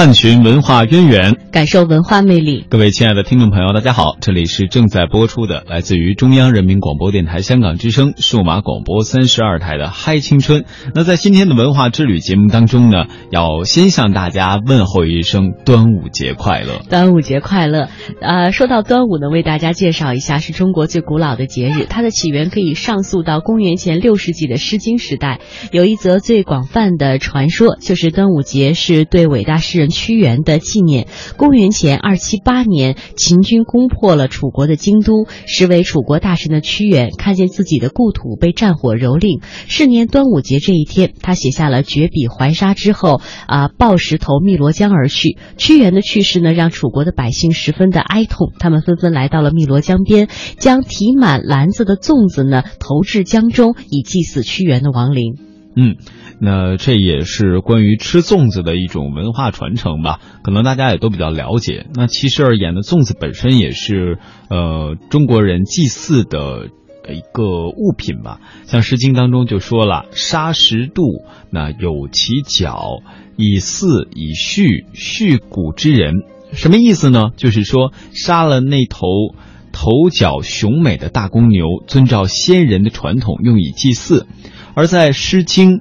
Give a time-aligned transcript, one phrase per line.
[0.00, 2.64] 探寻文化渊源，感受文化魅力。
[2.70, 10.62] 各位亲爱的听众朋友，大家好，这里是正在播出的，来自于中央人民广播电台香港之声数码广播三十二台的《嗨青春》。
[10.94, 16.80] 那在今天的文化之旅节目当中呢，要先向大家问候一声端午节快乐！
[16.88, 17.90] 端午节快乐！
[18.22, 25.40] 呃，说到端午呢，为大家介绍一下，是中国最古老的节日，它的起源可以上溯到公元前六世纪的《诗经》时代。
[25.72, 29.89] 有一则最广泛的传说，就是端午节是对伟大诗人。
[29.90, 31.06] 屈原的纪念。
[31.36, 45.36] 公元前二七八年，秦军攻破了楚国的京都，实为楚国大臣的屈原看见自己的故土被战火蹂躏，是年端午节这一天，他写下了绝笔怀沙之后啊，抱石头汨罗江而去。
[45.56, 55.36] 屈原的去世呢，让楚国的百姓十分的哀痛，他们纷纷来到了汨罗江边，将提满篮子的粽子呢投至江中，以祭祀屈原的亡灵。
[55.76, 55.96] 嗯。
[56.42, 61.86] 那这也是关于吃粽子的一种文化传承吧，可能大家也都比较了解。
[61.94, 64.18] 那其实而言呢，粽子本身也是
[64.48, 66.68] 呃中国人祭祀的
[67.10, 68.40] 一个物品吧。
[68.64, 71.02] 像《诗经》当中就说了：“杀十度，
[71.50, 73.02] 那有其角，
[73.36, 76.14] 以祀以畜，畜古之人。”
[76.52, 77.32] 什么意思呢？
[77.36, 79.06] 就是说杀了那头
[79.72, 84.26] 头角雄美的大公牛，遵照先人的传统，用以祭祀。
[84.72, 85.78] 而在《诗经》。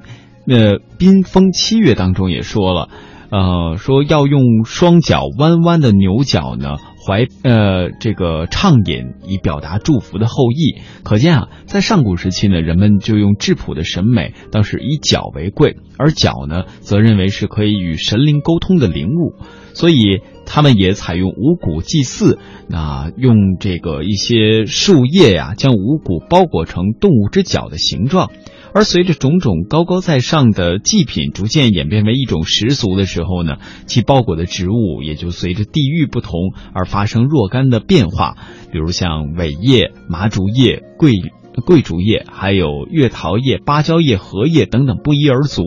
[0.49, 2.89] 呃，宾风七月当中也说了，
[3.29, 10.81] 呃，说要用双脚弯弯的牛角呢，怀呃这个畅饮，以表达祝福的后意。
[11.03, 19.35] 可见啊，在上古时期呢，人们就用质朴的审美，当时以脚为贵，而脚呢，则认为是可以与神灵沟通的灵物，
[19.73, 28.31] 所以他们也采用五谷祭祀，那用这个一些树叶呀，将五谷包裹成动物之角的形状。
[28.73, 38.35] 而随着种种高高在上的祭品逐渐演变为一种食俗的时候呢，其包裹的植物也就随着地域不同而发生若干的变化。
[38.71, 41.13] 比如像苇叶、麻竹叶、桂
[41.61, 45.63] 桂竹叶，还有月桃叶、芭蕉叶、荷叶等等不一而足。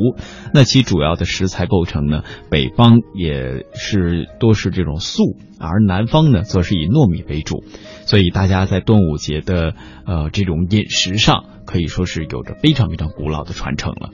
[0.53, 7.65] 那其主要的食材构成呢，北方也是多是这种素，而南方呢则是以糯米为主。
[8.07, 9.75] 所以大家在端午节的
[10.07, 11.45] 呃这种饮食上。
[11.65, 14.11] 可以说是有着非常非常古老的传承了。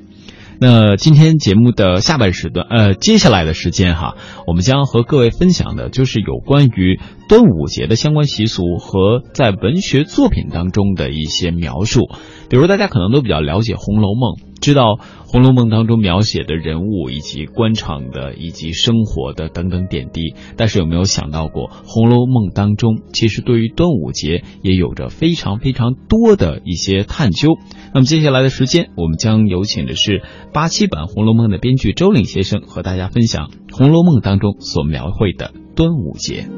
[0.61, 6.99] 那今天节目的下半时段，呃，接下来的时间哈，我们将和各位分享的就是有关于
[7.29, 12.09] 端午节的相关习俗和在文学作品当中的一些描述。
[12.51, 14.35] 比如大家可能都比较了解《红楼梦》。
[14.61, 14.83] 知道
[15.27, 27.57] 《红楼梦》当中描写的人物以及官场的以及生活的等等点滴，但是有没有想到过，《红楼梦》当中其实对于端午节也有着非常非常多的一些探究？
[27.95, 36.49] 那么接下来的时间，我们将有请的是八七版《红楼梦》的编剧周岭先生和大家分享《红楼梦》当中所描绘的端午节。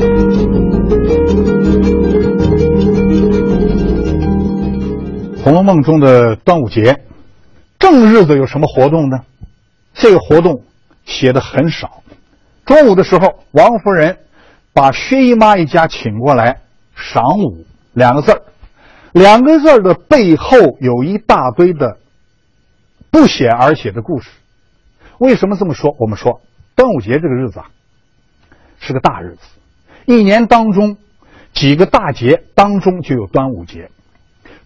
[5.46, 7.04] 《红楼梦》中的端午节，
[7.78, 9.20] 正日子有什么活动呢？
[9.94, 10.64] 这个活动
[11.04, 12.02] 写的很少。
[12.64, 14.18] 中午的时候，王夫人
[14.72, 16.62] 把薛姨妈一家请过来
[16.96, 18.42] 赏午，两个字儿，
[19.12, 21.96] 两个字儿的背后有一大堆的
[23.12, 24.28] 不写而写的故事。
[25.18, 25.94] 为什么这么说？
[26.00, 26.40] 我们说
[26.74, 27.66] 端午节这个日子啊，
[28.80, 29.42] 是个大日子，
[30.06, 30.96] 一年当中
[31.52, 33.92] 几个大节当中就有端午节。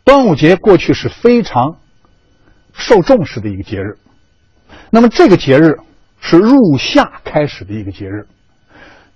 [0.05, 1.77] 端午节过去是非常
[2.73, 3.99] 受重视的一个节日，
[4.91, 5.79] 那么这个节日
[6.21, 8.27] 是入夏开始的一个节日，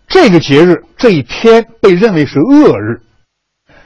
[0.07, 3.03] 这个节日这一天被认为是恶日，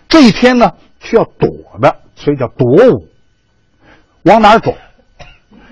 [0.09, 1.49] 这一天呢需要躲
[1.81, 3.09] 的，所以叫躲午。
[4.25, 4.75] 往哪儿躲？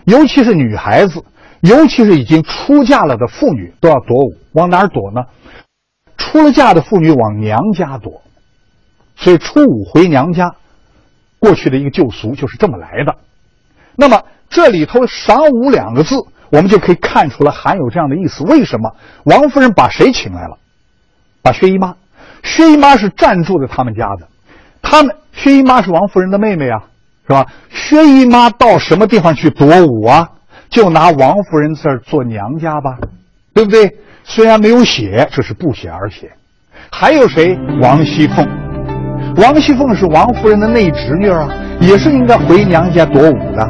[0.05, 1.23] 尤其是女孩子，
[1.61, 4.37] 尤其是已经出嫁了的妇女都要躲午。
[4.53, 5.23] 往哪儿躲呢？
[6.17, 8.23] 出了嫁的妇女往娘家躲，
[9.17, 10.55] 所以初五回娘家。
[11.39, 13.15] 过去的一个旧俗就是这么来的。
[13.95, 16.17] 那么这里头“赏午”两个字，
[16.51, 18.45] 我们就可以看出来含有这样的意思。
[18.45, 18.95] 为什么
[19.25, 20.59] 王夫人把谁请来了？
[21.43, 21.95] 把薛姨妈。
[22.43, 24.29] 薛姨妈是暂住在他们家的，
[24.83, 26.85] 他们薛姨妈是王夫人的妹妹啊，
[27.27, 27.47] 是吧？
[27.71, 30.29] 薛姨妈到什么地方去躲舞啊？
[30.69, 32.99] 就拿王夫人这儿做娘家吧，
[33.55, 33.97] 对不对？
[34.25, 36.33] 虽然没有写，这是不写而写。
[36.91, 37.57] 还有谁？
[37.81, 38.66] 王熙凤。
[39.37, 41.47] 王熙凤是王夫人的内侄女啊，
[41.79, 43.69] 也是应该回娘家躲舞的。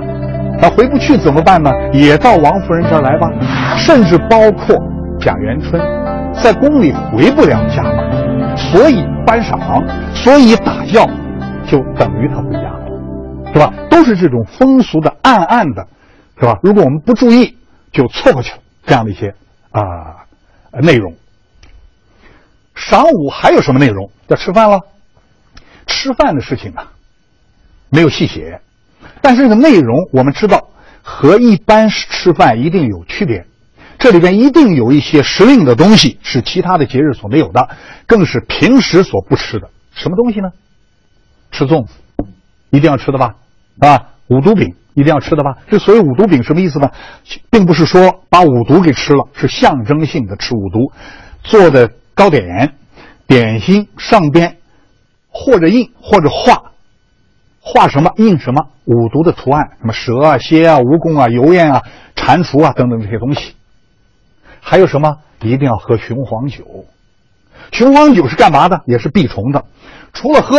[0.60, 1.70] 她回不去怎么办呢？
[1.92, 3.28] 也到王夫人这儿来吧。
[3.76, 4.76] 甚至包括
[5.20, 5.82] 贾元春，
[6.40, 8.56] 在宫里回不了家嘛。
[8.56, 9.58] 所以颁赏，
[10.14, 11.04] 所以打药，
[11.66, 13.72] 就等于他回家了，是吧？
[13.90, 15.84] 都是这种风俗的暗暗的，
[16.38, 16.56] 是吧？
[16.62, 17.56] 如果我们不注意，
[17.92, 19.34] 就错过去了这样的一些
[19.72, 19.82] 啊
[20.80, 21.12] 内容。
[22.76, 24.08] 晌午还有什么内容？
[24.28, 24.80] 要吃饭了。
[25.86, 26.92] 吃饭的事情啊，
[27.90, 28.60] 没有细写，
[29.20, 30.68] 但是这个内容我们知道
[31.02, 33.46] 和一般吃饭一定有区别。
[33.98, 37.70] 这里边一定有一些时令的东西是其他的节日所没有的，
[38.06, 39.70] 更是平时所不吃的。
[39.94, 40.50] 什么东西呢？
[41.50, 41.94] 吃粽子，
[42.68, 43.36] 一定要吃的吧？
[43.78, 45.56] 啊，五毒饼一定要吃的吧？
[45.70, 46.90] 这所谓五毒饼什么意思呢？
[47.50, 50.92] 并不是说把五毒给吃了，是象征性的吃五毒。
[51.42, 52.74] 做的糕点、
[53.26, 54.58] 点心上边
[55.36, 56.72] 或者印或者画，
[57.60, 61.82] 画什么印什么五毒的图案，什么蛇啊、蝎啊、蜈蚣啊、油烟啊、
[62.14, 63.54] 蟾蜍啊等等这些东西。
[64.60, 65.18] 还有什么？
[65.42, 66.64] 一定要喝雄黄酒。
[67.70, 68.80] 雄黄酒是干嘛的？
[68.86, 69.62] 也是避虫的。
[70.12, 70.56] 除了喝，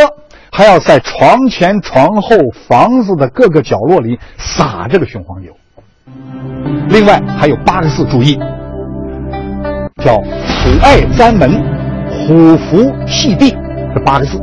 [0.51, 2.37] 还要在床前、床后、
[2.67, 5.57] 房子的各个角落里撒这个雄黄酒。
[6.89, 8.37] 另外还有八个字，注意，
[10.03, 11.51] 叫“普爱簪门，
[12.09, 13.51] 虎符系地”
[13.95, 14.37] 这八个字。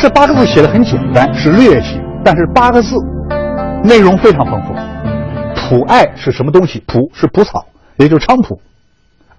[0.00, 2.96] 这八个字写的很简单，是略写，但是八个字
[3.84, 4.72] 内容非常丰富。
[5.54, 6.82] 普爱是什么东西？
[6.86, 7.66] 蒲是蒲草，
[7.96, 8.62] 也就是菖蒲。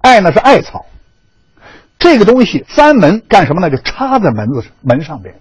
[0.02, 0.86] 艾呢是艾草，
[1.98, 3.70] 这个东西簪门干什么呢？
[3.70, 5.34] 就插在门子门上边，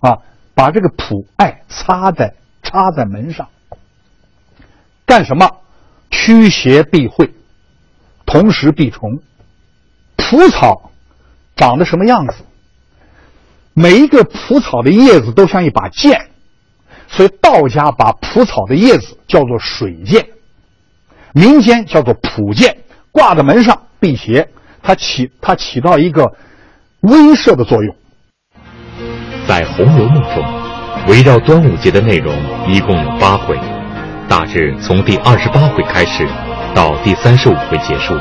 [0.00, 0.20] 啊，
[0.54, 2.32] 把这个蒲艾插在
[2.62, 3.48] 插在门上，
[5.04, 5.46] 干什么？
[6.10, 7.32] 驱邪避秽，
[8.24, 9.20] 同时避虫。
[10.16, 10.90] 蒲草
[11.54, 12.34] 长得什么样子？
[13.74, 16.28] 每一个蒲草的叶子都像一把剑，
[17.08, 20.26] 所以道家把蒲草的叶子叫做水剑，
[21.32, 22.78] 民间叫做蒲剑，
[23.10, 23.82] 挂在门上。
[24.00, 24.48] 辟邪，
[24.82, 26.24] 它起它起到一个
[27.00, 27.96] 威慑的作用。
[29.46, 30.44] 在《红楼梦》中，
[31.08, 32.34] 围绕端午节的内容
[32.68, 33.58] 一共有八回，
[34.28, 36.28] 大致从第二十八回开始，
[36.74, 38.14] 到第三十五回结束。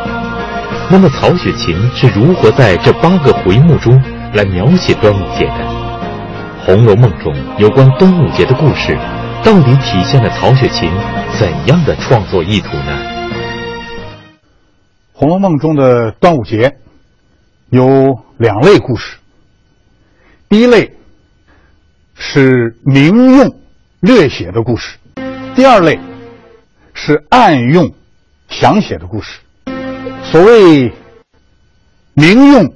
[0.89, 4.01] 那么曹雪芹是如何在这八个回目中
[4.35, 5.53] 来描写端午节的？
[6.65, 8.97] 《红楼梦》中有关端午节的故事，
[9.43, 10.89] 到底体现了曹雪芹
[11.39, 12.97] 怎样的创作意图呢？
[15.13, 16.77] 《红楼梦》中的端午节
[17.69, 19.17] 有两类故事。
[20.49, 20.95] 第一类
[22.15, 23.55] 是明用
[23.99, 24.97] 略写的故事，
[25.55, 25.99] 第二类
[26.95, 27.93] 是暗用
[28.49, 29.39] 详写的故事。
[30.23, 30.91] 所谓
[32.15, 32.73] 明用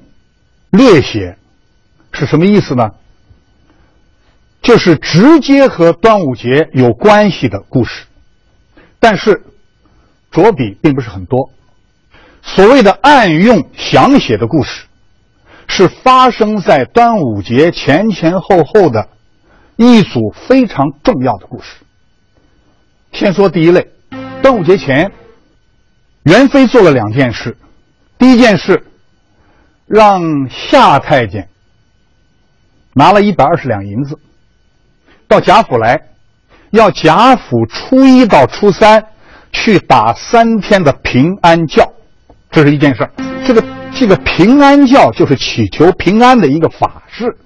[0.70, 1.36] 略写
[2.18, 2.90] 是什么意思呢？
[4.60, 8.06] 就是直接和端午节有关系的故事，
[9.00, 9.46] 但是
[10.32, 11.52] 着笔并不是很多。
[12.42, 14.86] 所谓的暗用详写的故事，
[15.68, 19.10] 是发生在端午节前前后后的
[19.76, 21.76] 一组非常重要的故事。
[23.14, 23.90] 先说第一类，
[24.42, 25.12] 端午节前，
[26.24, 27.56] 元妃做了两件事。
[28.18, 28.86] 第一件事，
[29.86, 31.48] 让夏太监
[32.98, 34.18] 拿了一百二十两银子，
[35.28, 36.02] 到贾府来，
[36.72, 39.06] 要贾府初一到初三
[39.52, 41.94] 去打三天的平安教。
[42.50, 43.12] 这是一件事儿，
[43.46, 43.64] 这个
[43.94, 47.38] 这个平安教就是祈求平安的一个法事，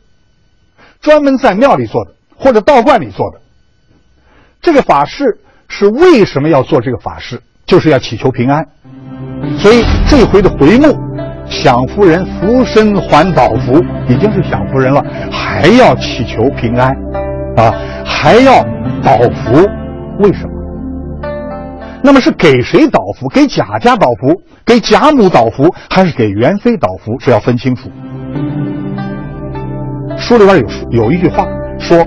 [1.01, 3.41] 专门在庙里做的或者道观里做的。
[4.61, 7.41] 这个法事是为什么要做这个法事？
[7.65, 8.65] 就是要祈求平安。
[9.59, 10.97] 所以这回的回目，
[11.51, 16.89] 享夫人福身还倒福，已经是享夫人了，还要祈求平安，
[17.57, 17.71] 啊，
[18.05, 18.63] 还要
[19.03, 19.67] 倒福，
[20.19, 20.51] 为什么？
[22.01, 23.27] 那么是给谁倒福？
[23.29, 27.19] 给贾家倒福，给贾母倒福，还是给元妃倒福？
[27.19, 27.91] 是要分清楚。
[30.17, 31.45] 书里边有有一句话
[31.77, 32.03] 说：“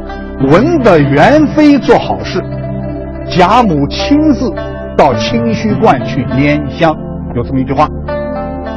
[0.49, 2.43] 闻得元妃做好事，
[3.29, 4.51] 贾母亲自
[4.97, 6.97] 到清虚观去拈香。”
[7.37, 7.89] 有这么一句话，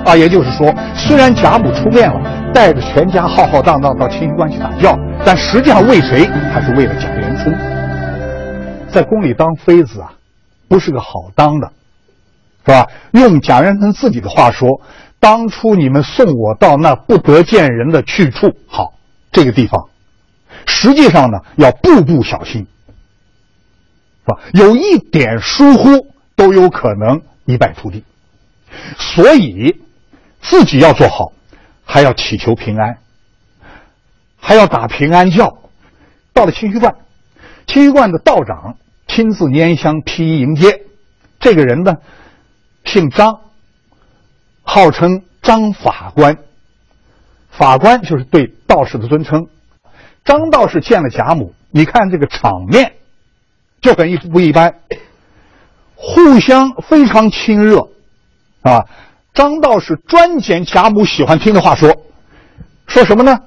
[0.08, 6.26] 啊，也就是说，虽然贾母出面了，带着全家浩浩荡荡到清虚观去打轿，但实际上为谁？
[6.52, 7.54] 还是为了贾元春。
[8.90, 10.14] 在宫里当妃子啊。
[10.70, 11.72] 不是个好当的，
[12.66, 12.86] 是吧？
[13.12, 14.82] 用贾元春自己的话说
[15.18, 18.94] ：“当初你们送我到那不得见人的去处，好，
[19.32, 19.88] 这个地方，
[20.66, 22.68] 实际上呢要步步小心，
[24.26, 24.40] 是吧？
[24.52, 28.04] 有一点疏忽都有可能一败涂地，
[28.98, 29.74] 所以
[30.50, 31.34] 自己要做好，
[31.84, 32.98] 还要祈求平安，
[34.40, 35.58] 还要打平安轿。
[36.34, 36.96] 到了清虚观，
[37.66, 38.78] 清虚观的道长
[39.08, 40.82] 亲自拈香披衣迎接，
[41.40, 41.96] 这个人呢。”
[42.86, 43.42] 姓张，
[44.64, 46.38] 号称张法官。
[47.50, 49.48] 法官就是对道士的尊称。
[50.24, 52.94] 张道士见了贾母，你看这个场面
[53.82, 54.80] 就很一不一般，
[55.96, 57.90] 互相非常亲热，
[58.62, 58.86] 啊。
[59.38, 61.96] 张道士专捡贾母喜欢听的话说，
[62.88, 63.40] 说什么呢？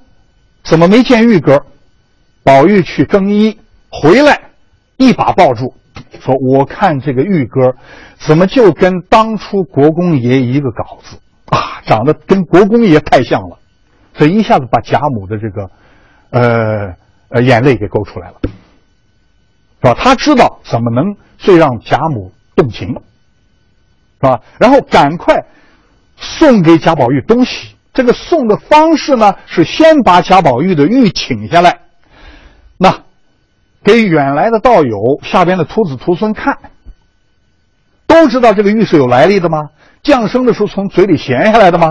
[0.62, 1.66] 怎么没见玉哥？
[2.44, 4.40] 宝玉去更衣回来，
[4.98, 5.74] 一把抱住。
[6.20, 7.74] 说我看这个玉哥，
[8.20, 11.82] 怎么就跟当初国公爷一个稿子啊？
[11.84, 13.58] 长得跟国公爷太像了，
[14.14, 15.70] 所以一下子把贾母的这个，
[16.30, 16.94] 呃
[17.30, 18.48] 呃眼泪给勾出来了，是
[19.82, 19.94] 吧？
[19.94, 24.40] 他知道怎么能最让贾母动情，是吧？
[24.60, 25.34] 然后赶快
[26.20, 27.74] 送给贾宝玉东西。
[27.92, 31.80] 这个送的方式呢，是先把贾宝玉的玉请下来，
[32.78, 33.02] 那。
[33.82, 36.58] 给远来的道友、下边的徒子徒孙看，
[38.06, 39.70] 都知道这个玉是有来历的吗？
[40.02, 41.88] 降生的时候从嘴里衔下来的吗？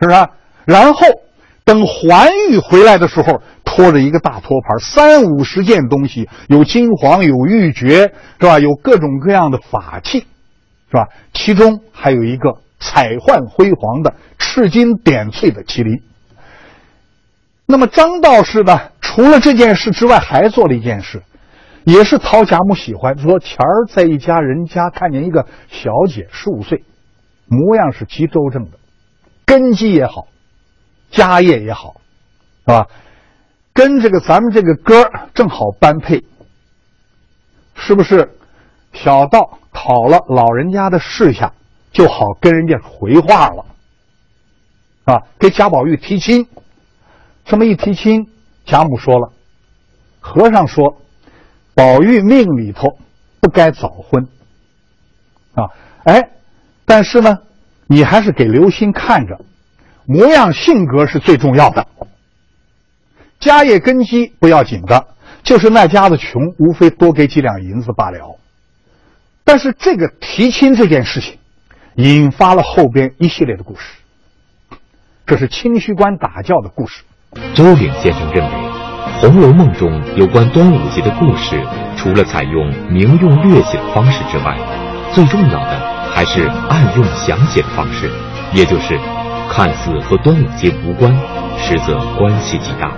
[0.00, 0.26] 是不是？
[0.64, 1.06] 然后
[1.64, 8.10] 等还玉回来的时候，拖着一个大托盘，三五十件东西，有金黄，有玉珏，
[8.40, 8.58] 是吧？
[8.58, 11.08] 有各种各样的法器，是吧？
[11.34, 16.02] 其中还有一个彩焕辉煌的、赤金点翠的麒麟。
[17.66, 18.80] 那么张道士呢？
[19.00, 21.22] 除了这件事之外，还做了一件事，
[21.84, 23.18] 也是讨贾母喜欢。
[23.18, 26.84] 说前儿在一家人家看见一个小姐，十五岁，
[27.46, 28.78] 模样是极周正的，
[29.44, 30.28] 根基也好，
[31.10, 32.00] 家业也好，
[32.66, 32.86] 是吧？
[33.72, 36.24] 跟这个咱们这个哥正好般配，
[37.74, 38.30] 是不是？
[38.92, 41.52] 小道讨了老人家的示下，
[41.98, 43.64] 就好跟人家回话了，
[45.04, 46.46] 啊，给贾宝玉提亲。
[47.44, 48.30] 这么一提亲。
[48.64, 49.32] 贾母说了
[50.20, 51.00] ：“和尚说，
[51.74, 52.98] 宝玉命里头
[53.40, 54.28] 不该早婚
[55.54, 55.70] 啊，
[56.04, 56.30] 哎，
[56.84, 57.38] 但是呢，
[57.88, 59.40] 你还是给留心看着，
[60.04, 61.88] 模样性格是最重要的，
[63.40, 65.08] 家业根基不要紧的，
[65.42, 68.38] 就是那家子穷，无非多给几两银子罢了。
[69.42, 71.38] 但是这个提亲这件事情，
[71.98, 73.98] 引发了后边一系列的故事，
[75.26, 77.02] 这是清虚观打教的故事。”
[77.56, 78.52] 周岭先生认为，
[79.20, 81.60] 《红楼梦》中有关端午节的故事，
[81.96, 84.56] 除了采用明用略写的方式之外，
[85.12, 88.08] 最重要的还是暗用详写的方式，
[88.54, 88.96] 也就是
[89.50, 91.12] 看似和端午节无关，
[91.58, 92.92] 实则关系极大。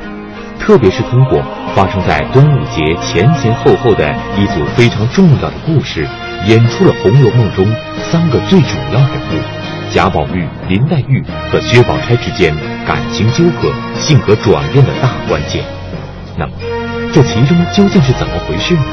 [0.61, 1.43] 特别是通过
[1.75, 6.07] 发生在端午节前前后后的一组非常重要的故事，
[6.47, 7.67] 演出了《红楼梦》中
[8.11, 9.43] 三个最主要人物。
[9.91, 12.55] 贾宝玉、林黛玉和薛宝钗之间
[12.87, 15.65] 感情纠葛、性格转变的大关键。
[16.39, 16.53] 那么，
[17.13, 18.85] 这其中究竟是怎么回事呢？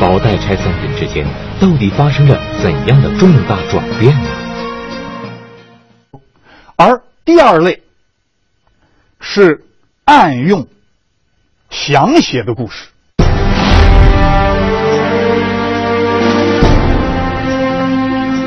[0.00, 1.26] 宝黛钗三人之间
[1.60, 4.30] 到底发生了怎样的重大转变呢？
[6.76, 7.82] 而第二类
[9.20, 9.62] 是
[10.04, 10.66] 暗用、
[11.70, 12.88] 详写的故事。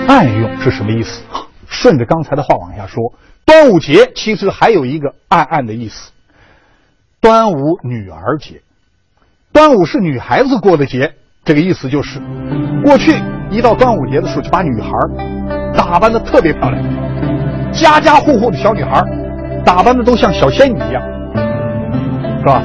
[0.08, 1.22] 暗用是什么意思？
[1.68, 3.14] 顺着刚才的话往下说，
[3.46, 6.12] 端午节其实还有一个暗暗的意思。
[7.22, 8.62] 端午女儿节，
[9.54, 11.14] 端午是女孩子过的节，
[11.46, 12.20] 这个意思就是，
[12.84, 13.16] 过去
[13.50, 14.90] 一到端午节的时候，就把女孩
[15.74, 16.84] 打扮的特别漂亮，
[17.72, 19.02] 家家户户的小女孩
[19.64, 21.02] 打扮的都像小仙女一样，
[22.46, 22.62] 是吧？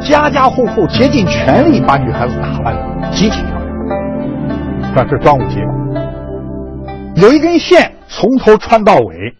[0.00, 3.74] 家家户户竭尽全力把女孩子打扮的极其漂亮。
[4.94, 5.58] 这是端午节，
[7.16, 9.36] 有一根线从头穿到尾。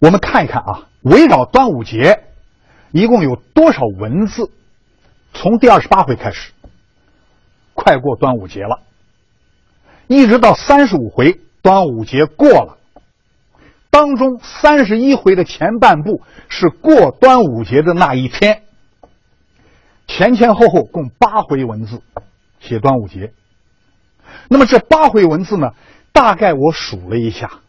[0.00, 2.24] 我们看一看啊，围绕端午节，
[2.90, 4.50] 一共有多少文字？
[5.32, 6.52] 从第二十八回开始，
[7.72, 8.80] 快过端午节了，
[10.08, 12.76] 一直到三十五回，端午节过了。
[13.92, 18.62] 当中三十一回的前半部是过端午节的那一天，
[20.06, 22.00] 前前后后共八回文字，
[22.58, 23.34] 写端午节。
[24.48, 25.72] 那么这八回文字呢？
[26.10, 27.60] 大概我数了一下，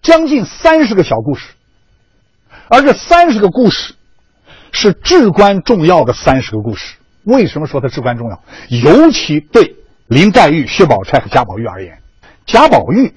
[0.00, 1.52] 将近三十个小故事，
[2.68, 3.94] 而这三十个故事
[4.72, 6.96] 是至关重要的三十个故事。
[7.24, 8.42] 为什么说它至关重要？
[8.70, 12.00] 尤其对林黛玉、薛宝钗和贾宝玉而言，
[12.46, 13.12] 贾宝玉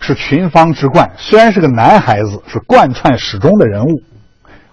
[0.00, 4.02] 是群芳之冠，虽然是个男孩子，是贯穿始终的人物。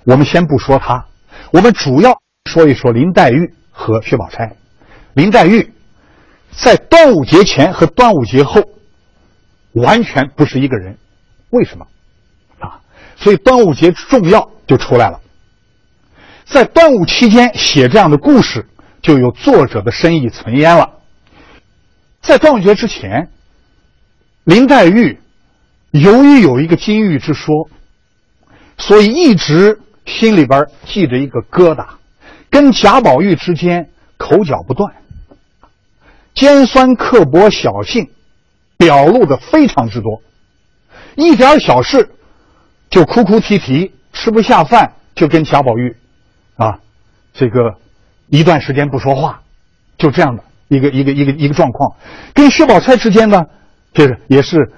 [0.06, 1.06] 我们先不说他，
[1.52, 2.18] 我们主要
[2.50, 4.56] 说一说林黛玉和薛宝钗。
[5.14, 5.74] 林黛玉
[6.52, 8.62] 在端午节前和端午节后
[9.74, 10.98] 完全不是一个人，
[11.50, 11.86] 为什么？
[12.60, 12.80] 啊，
[13.18, 15.20] 所以端午节重要就出来了。
[16.46, 18.66] 在端午期间写这样的故事，
[19.02, 20.90] 就有作者的深意存焉了。
[22.22, 23.30] 在端午节之前，
[24.48, 25.20] 林黛玉
[25.92, 27.70] 由于有一个金玉之说，
[28.78, 31.86] 所以一直心里边记着一个疙瘩，
[32.50, 34.94] 跟贾宝玉之间口角不断，
[36.34, 38.10] 尖酸刻薄、小性
[38.78, 40.22] 表露的非常之多，
[41.16, 42.10] 一点小事
[42.90, 45.98] 就哭哭啼啼，吃不下饭就跟贾宝玉
[46.56, 46.80] 啊
[47.34, 47.76] 这个
[48.30, 49.42] 一段时间不说话，
[49.98, 50.44] 就这样的。
[50.70, 51.96] 一个一个一个一个状况，
[52.34, 53.46] 跟薛宝钗之间呢，
[53.98, 54.72] 就是也是，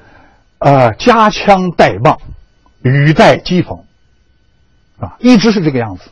[0.60, 2.18] 呃，夹枪带棒，
[2.84, 3.82] 语带讥讽，
[4.98, 6.10] 啊，一直是这个样子。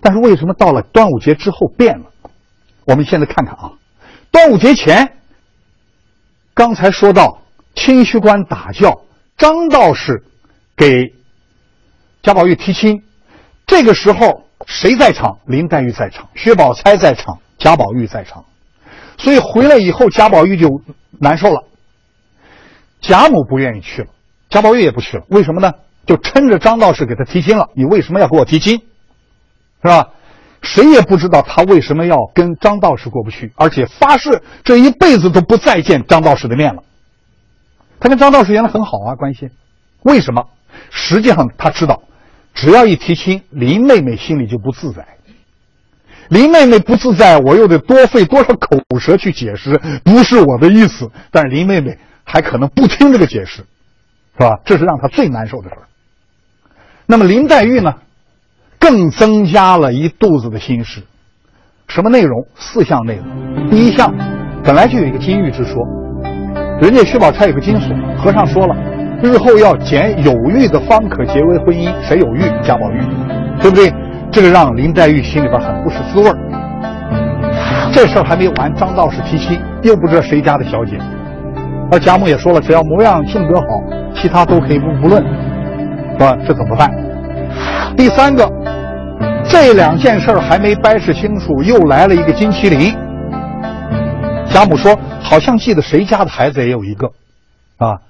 [0.00, 2.04] 但是为什么到了端午节之后变了？
[2.84, 3.72] 我们现在看看啊，
[4.30, 5.16] 端午节前，
[6.54, 7.42] 刚才说到
[7.74, 9.02] 清虚观打教，
[9.36, 10.22] 张道士
[10.76, 11.12] 给
[12.22, 13.02] 贾宝玉提亲，
[13.66, 15.40] 这个时候谁在场？
[15.46, 18.44] 林黛玉在场，薛宝钗在场，贾宝玉在场。
[19.18, 20.68] 所以回来以后，贾宝玉就
[21.18, 21.64] 难受了。
[23.06, 24.08] 贾母不愿意去了，
[24.50, 25.24] 贾宝玉也不去了。
[25.28, 25.72] 为什么呢？
[26.06, 27.70] 就趁着张道士给他提亲了。
[27.74, 28.78] 你为什么要给我提亲？
[29.82, 30.08] 是吧？
[30.62, 36.82] 谁也不知道他为什么要跟张道士过不去，而且发誓这一辈子都不再见张道士的面了。
[38.00, 39.50] 他跟张道士原来很好啊，关系。
[40.02, 40.46] 为什么？
[40.90, 42.02] 实际上他知道，
[42.54, 45.06] 只要一提亲，林妹妹心里就不自在。
[46.28, 51.08] 林妹妹不自在，我又得多费多少口舌去解释，不是我的意思。
[51.30, 53.64] 但是林妹妹还可能不听这个解释，
[54.36, 54.58] 是吧？
[54.64, 55.82] 这是让他最难受的事儿。
[57.06, 57.94] 那么林黛玉呢，
[58.80, 61.00] 更增加了一肚子的心事。
[61.86, 62.44] 什么内容？
[62.56, 63.70] 四项内容。
[63.70, 64.12] 第一项，
[64.64, 65.76] 本来就有一个金玉之说，
[66.80, 68.74] 人家薛宝钗有个金锁，和尚说了，
[69.22, 71.94] 日后要捡有玉的方可结为婚姻。
[72.02, 72.42] 谁有玉？
[72.64, 73.00] 贾宝玉，
[73.62, 73.94] 对不对？
[74.32, 76.30] 这个让林黛玉心里边很不是滋味
[77.92, 80.98] 这事儿还没完，张道士提亲，又不知道谁家的小姐。
[81.90, 83.66] 而贾母也说了，只要模样性格好，
[84.14, 85.22] 其他都可以不不论，
[86.12, 86.36] 是吧？
[86.46, 86.90] 这怎么办？
[87.96, 88.50] 第三个，
[89.48, 92.94] 这两件事还没掰扯清楚，又来了一个金麒麟。
[94.50, 97.12] 贾母说，好像记得谁家的孩子也有一个，
[97.76, 98.00] 啊？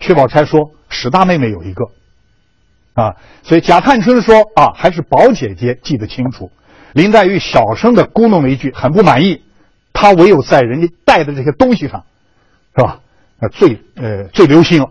[0.00, 1.84] 薛宝钗说，史大妹妹有一个。
[2.94, 6.50] 啊，所以贾探春说啊，还是宝姐姐记得清楚。
[6.92, 9.42] 林黛玉小声的咕哝了一句，很不满意。
[9.92, 12.04] 她唯有在人家带的这些东西上，
[12.76, 13.00] 是吧？
[13.40, 14.88] 呃，最呃最留心了，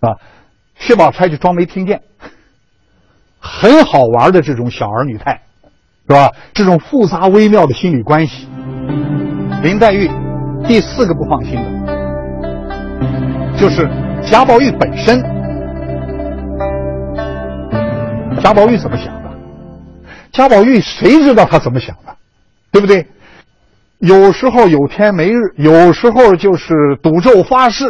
[0.00, 0.16] 啊。
[0.76, 2.00] 薛宝钗就装没听见，
[3.38, 5.42] 很好玩的这种小儿女态，
[6.08, 6.32] 是吧？
[6.54, 8.48] 这种复杂微妙的心理关系。
[9.62, 10.10] 林黛玉
[10.66, 11.62] 第四个不放心的，
[13.58, 13.86] 就是
[14.26, 15.20] 贾宝玉本身。
[18.40, 19.30] 贾宝玉怎么想的？
[20.32, 22.16] 贾宝玉谁知道他怎么想的，
[22.72, 23.06] 对不对？
[24.00, 27.84] 有时候有天没日，有时候就是赌咒发誓，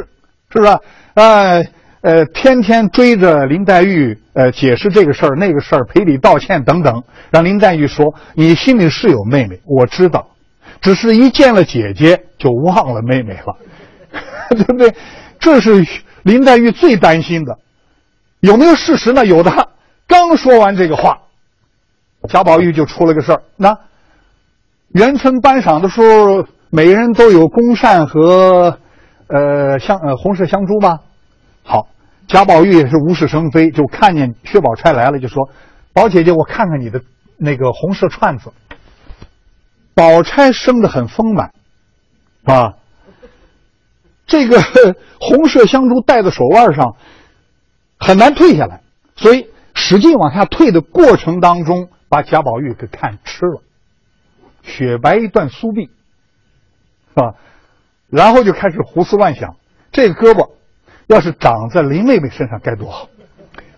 [0.53, 0.79] 是不是？
[1.15, 1.65] 呃
[2.03, 10.27] 呃，天天追着林黛玉，呃，解释这个事儿那个事儿，赔礼道歉等等，让林黛玉说：“你心里是有妹妹，我知道，
[10.81, 13.57] 只是一见了姐姐就忘了妹妹了，
[14.51, 14.95] 对不对？”
[15.39, 15.87] 这是
[16.23, 17.59] 林黛玉最担心的。
[18.41, 19.25] 有没有事实呢？
[19.25, 19.69] 有的。
[20.07, 21.21] 刚说完这个话，
[22.29, 23.43] 贾宝玉就出了个事儿。
[23.57, 23.79] 那
[24.93, 28.79] 元春颁赏的时候，每人都有宫扇和
[29.29, 31.01] 呃香呃红色香珠吧？
[31.63, 31.89] 好，
[32.27, 35.49] 贾宝玉也是无事生非，就看见薛宝钗来了，就说
[35.95, 37.03] ：“宝姐姐，我看看你的
[37.37, 38.53] 那个红色串子。”
[39.95, 41.53] 宝钗生的很丰满，
[42.45, 42.75] 啊，
[44.27, 44.61] 这个
[45.21, 46.97] 红色香珠戴在手腕上
[47.99, 48.81] 很难退下来，
[49.17, 49.47] 所以。
[49.73, 53.63] 使劲往下退的过程当中，把贾宝玉给看吃了，
[54.63, 57.35] 雪白一段酥臂，是吧？
[58.09, 59.57] 然后就开始胡思乱想：
[59.93, 60.51] 这个胳膊
[61.07, 63.09] 要是长在林妹妹身上该多好，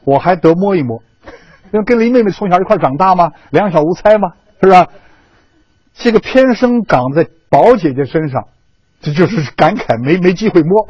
[0.04, 1.02] 我还得摸一摸。
[1.72, 3.32] 因为跟林妹妹从小一块长大嘛？
[3.50, 4.32] 两小无猜嘛？
[4.60, 4.86] 是不是？
[5.94, 8.48] 这个偏生长在宝姐姐身上，
[9.00, 10.88] 这就是感慨没没机会摸。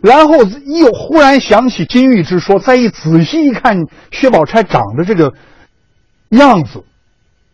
[0.00, 5.32] 然后又忽然想起金玉之说，再一仔细一看，薛宝钗长的这个
[6.30, 6.84] 样子，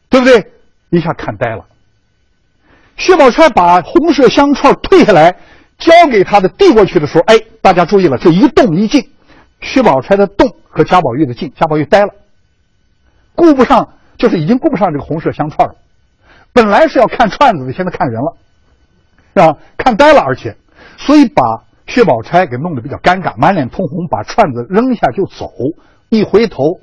[0.09, 0.53] 对不对？
[0.90, 1.64] 一下看呆了。
[2.96, 5.35] 薛宝钗把红麝香串退下来，
[5.79, 9.09] 交给他的递过去的时候，哎，大家注意了，这一动一静，
[9.62, 12.12] 薛宝钗的动和贾宝玉的静，贾宝玉呆了，
[13.35, 15.74] 顾不上，就是已经顾不上这个红麝香串了。
[16.53, 18.37] 本来是要看串子的，现在看人了，
[19.35, 19.59] 是吧？
[19.79, 20.57] 看呆了，而且，
[20.98, 21.42] 所以把
[21.87, 25.50] 薛宝钗给弄得比较尴尬，满脸通红，把串子扔下就走。
[26.11, 26.81] 一回头，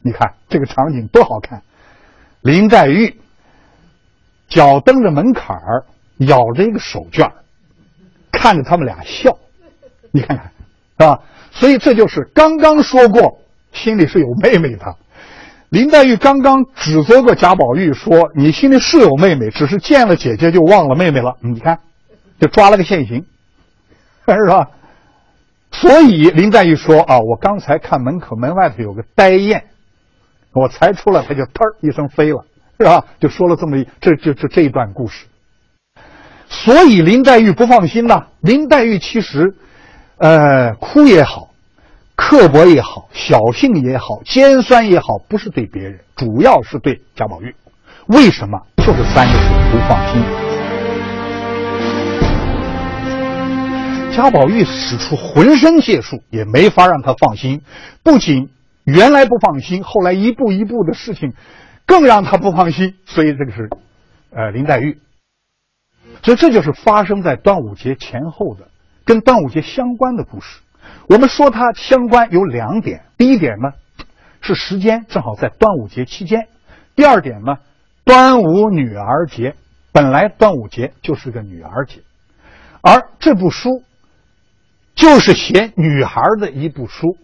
[0.00, 1.62] 你看这个场景多好看！
[2.40, 3.20] 林黛玉
[4.52, 5.84] 脚蹬着门槛儿，
[6.18, 7.32] 咬着一个手绢儿
[8.30, 9.38] 看着他们俩笑，
[10.10, 10.52] 你看看，
[10.98, 11.20] 是吧？
[11.50, 13.38] 所以这就是刚刚说过，
[13.72, 14.96] 心里是有妹妹的。
[15.70, 21.78] 林黛玉刚刚指责过贾宝玉说：“你心里是有妹妹，只是见了姐姐就忘了妹妹了。”你看，
[22.38, 23.24] 就抓了个现行，
[24.26, 24.68] 是吧？
[25.70, 29.64] 所以林黛玉说：“啊，我刚才看门口门外头有个呆雁，
[30.52, 32.44] 我才出来，它就嘚一声飞了，
[32.78, 35.26] 是吧？”就说了这么一这这这这一段故事。
[36.48, 38.26] 所以林黛玉不放心呐。
[38.40, 39.54] 林黛玉其实，
[40.18, 41.48] 呃，哭也好。
[42.14, 47.54] 刻薄也好，小性也好，尖酸也好，不是对别人，主要是对贾宝玉。
[48.06, 48.60] 为什么？
[48.76, 50.22] 就是三个字：不放心。
[54.14, 57.62] 贾宝玉使出浑身解数，也没法让他放心。
[58.04, 58.50] 不仅
[58.84, 61.32] 原来不放心，后来一步一步的事情，
[61.92, 62.94] 更让他不放心。
[63.04, 63.68] 所以这个是，
[64.30, 64.98] 呃，林黛玉。
[66.22, 68.68] 所以这就是发生在端午节前后的，
[69.04, 70.60] 跟端午节相关的故事。
[71.06, 73.72] 我们说它相关有两点，第一点呢
[74.40, 76.48] 是时间正好在端午节期间，
[76.96, 77.58] 第二点呢，
[78.04, 79.54] 端午女儿节，
[79.92, 82.00] 本来端午节就是个女儿节，
[82.80, 83.82] 而这部书
[84.94, 87.18] 就是写女孩的一部书，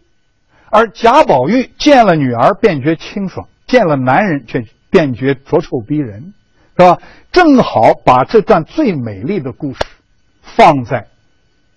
[0.71, 6.35] 而贾宝玉见了女儿便觉清爽，见了男人却便觉浊臭逼人，
[6.77, 6.99] 是吧？
[7.31, 9.81] 正好把这段最美丽的故事
[10.43, 11.07] 放在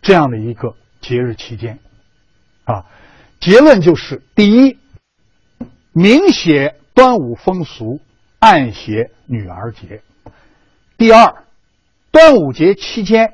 [0.02, 1.78] 这样的一个节日期间。
[2.64, 2.86] 啊，
[3.40, 4.78] 结论就是：第一，
[5.92, 8.00] 明写端午风俗，
[8.40, 10.02] 暗写女儿节；
[10.98, 11.44] 第二，
[12.12, 13.34] 端午节期间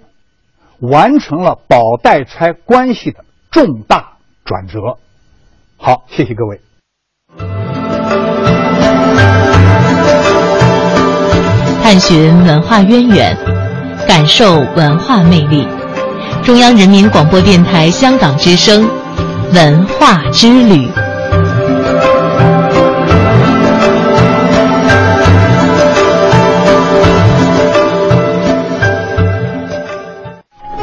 [0.80, 4.98] 完成了宝黛钗关系的重大转折。
[5.78, 7.67] 好，谢谢各位。
[11.90, 13.38] 探寻文化渊源，
[14.06, 15.66] 感受文化魅力。
[16.44, 18.86] 中央人民广播电台香港之声。
[19.54, 20.90] 文化之旅，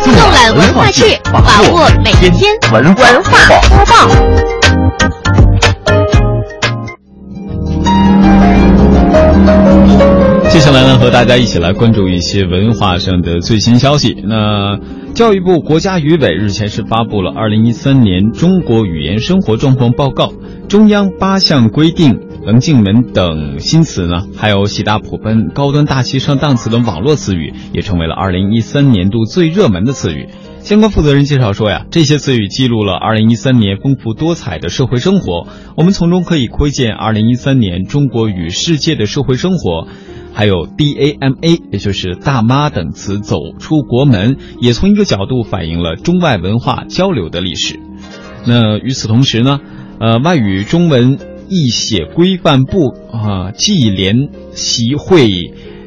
[0.03, 3.03] 纵览文化趣，把握每天文化
[3.69, 4.44] 播报。
[10.55, 14.17] 接下来呢，和大家一起来关注一些文化上的最新消息。
[14.25, 14.79] 那。
[15.13, 20.27] 教育部国家语委日前是发布了《二零一三年中国语言生活状况报告》，
[20.69, 30.29] 中央八项规定、棱镜门等新词呢，还有喜大普奔、高端大气上档次等网络词语，也成为了二零一三年度最热门的词语。
[30.61, 39.89] 相关负责人介绍说呀，这些词语记录了二零一三年丰富多彩的社会生活，我们从中可以窥见二零一三年中国与世界的社会生活。
[40.35, 47.79] 还有 D A M A，也就是大妈等词走出国门，也从一个角度反映了中外文化交流的历史。
[48.47, 49.61] 那与此同时呢，
[50.01, 51.19] 呃，外语中文
[51.49, 55.31] 译写规范部啊纪联席会，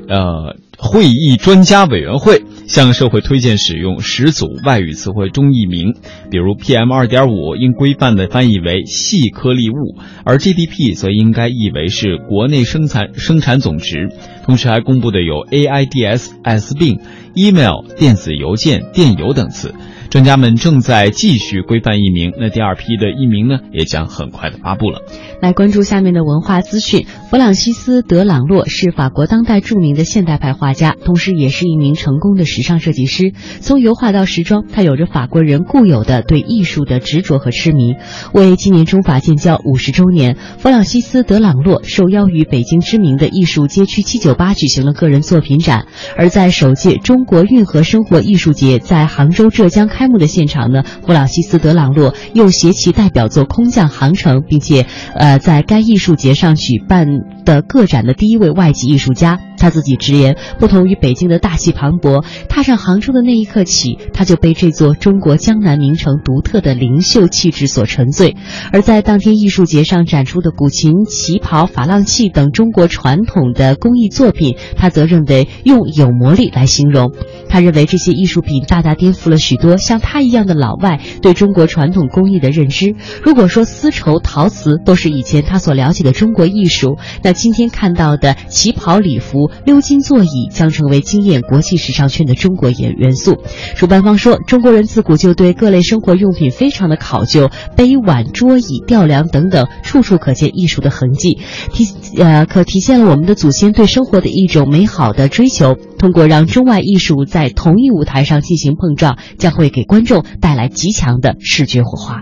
[0.08, 2.42] 呃，会议专家委员会。
[2.67, 5.95] 向社会推荐使用十组外语词汇中译名，
[6.30, 14.10] 比如 PM 二点五应规范的翻译为细颗粒物，而 GDP 则应该译为是国内生产生产总值。
[14.43, 16.99] 同时还公布的有 AIDS、艾滋病、
[17.36, 19.73] email、电子邮件、电邮等词。
[20.10, 25.02] 专家们正在继续规范译名，那第二批的译名呢，也将很快的发布了。
[25.41, 27.06] 来关注下面的文化资讯。
[27.30, 33.34] 弗朗西斯·德朗洛是法国当代著名的现代派画家，同时也是一名成功的时尚设计师。
[33.60, 37.96] 从油画到时装，他有着法国人固有的对艺术的执着和痴迷。
[38.34, 45.86] 为纪念中法建交五十周年，弗朗西斯·德朗洛受邀于北京知名的艺术街区七九八举行了个人作品展。
[46.17, 57.08] 而在首届中国运河生活艺术节在杭州、浙江开幕的现场呢，弗朗西斯·德朗洛又携其代表作《空降航程》，并且呃在该艺术节上举办。
[57.48, 59.40] 的个展的第一位外籍艺术家。
[59.58, 68.36] 他自己直言，不同于北京的大气磅礴，踏上杭州的那一刻起，他就被这座中国江南名城独特的灵秀气质所沉醉。
[68.72, 77.13] 而在当天艺术节上展出的古琴、旗袍、珐琅器等中国传统的工艺作品，他则认为用有魔力来形容。
[77.50, 82.96] 他认为这些艺术品大大颠覆了许多像他一样的老外对中国传统工艺的认知。
[83.24, 93.38] 如果说丝绸、陶瓷都是以前他所了解的中国艺术，那今天看到的旗袍、礼服、鎏金座椅将成为惊艳国际时尚圈的中国元元素。
[93.76, 101.40] 主办方说，中国人自古就对各类生活用品非常的考究，杯碗、桌椅、吊梁等等，处处可见艺术的痕迹，
[101.74, 101.86] 体
[102.18, 105.76] 呃可体现了我们的祖先对生活的一种美好的追求。
[105.98, 112.22] 通过让中外艺术在同一舞台上进行碰撞，将会给观众带来极强的视觉火花。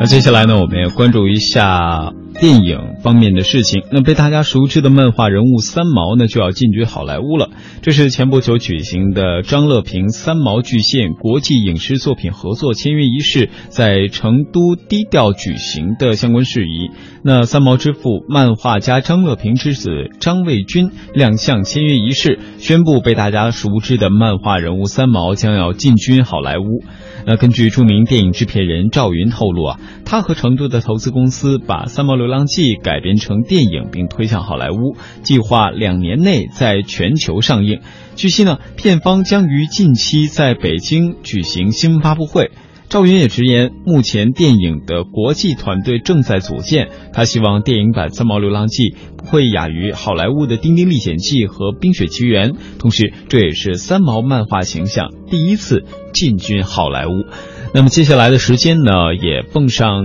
[0.00, 2.12] 那接下来呢，我们也关注一下。
[2.40, 7.50] 电影方面的事情，那被大家熟知的漫画人物三毛呢，就要进军好莱坞了。
[7.82, 16.90] 这是前不久举行的张乐平三毛巨献国际影视作品合作签约仪式，在成都低调举行的相关事宜。
[17.22, 26.82] 那三毛之父漫画家张乐平之子张卫军亮相签约仪式，宣布被大家熟知的漫画人物三毛将要进军好莱坞。
[27.26, 37.80] 那根据著名电影制片人赵云透露啊，他和成都的投资公司把《三毛流浪记》改编成电影，并推向好莱坞，计划两年内在全球上映。
[38.16, 42.50] 据悉呢，片方将于近期在北京举行新闻发布会。
[42.88, 48.82] 赵云也直言，目前电影的国际团队正在组建，他希望电影版《三毛流浪记》
[49.16, 57.10] 不会亚于好莱坞的《丁丁历险记》和《冰雪奇缘》，同时这也是三毛漫画形象第一次进军好莱坞。
[57.72, 60.02] 那么接下来的时间呢，也奉上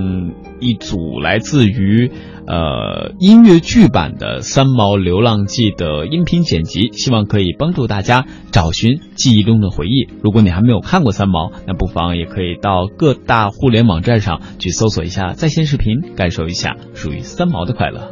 [0.60, 2.12] 一组来自于。
[2.48, 10.08] 呃，音乐剧版的《三毛流浪记》的音频剪辑，希望可以帮助大家找寻记忆中的回忆。
[10.22, 18.12] 如果你还没有看过三毛，那不妨也可以到各大互联网站上去搜索一下在线视频，感受一下属于三毛的快乐。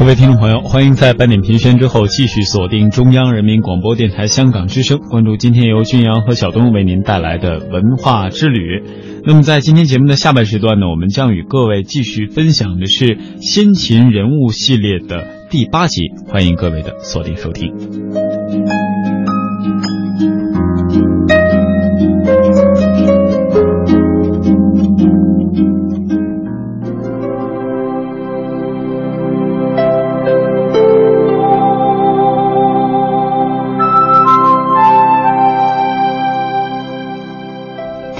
[0.00, 8.82] 各位听众朋友，欢迎在半点评宣之后继续锁定中央人民广播电台香港之声，关注今天由俊阳和小东为您带来的文化之旅。
[9.26, 17.70] 那么在今天节目的下半时段呢，我们将与各位继续分享的是先秦人物系列的第八集，欢迎各位的锁定收听。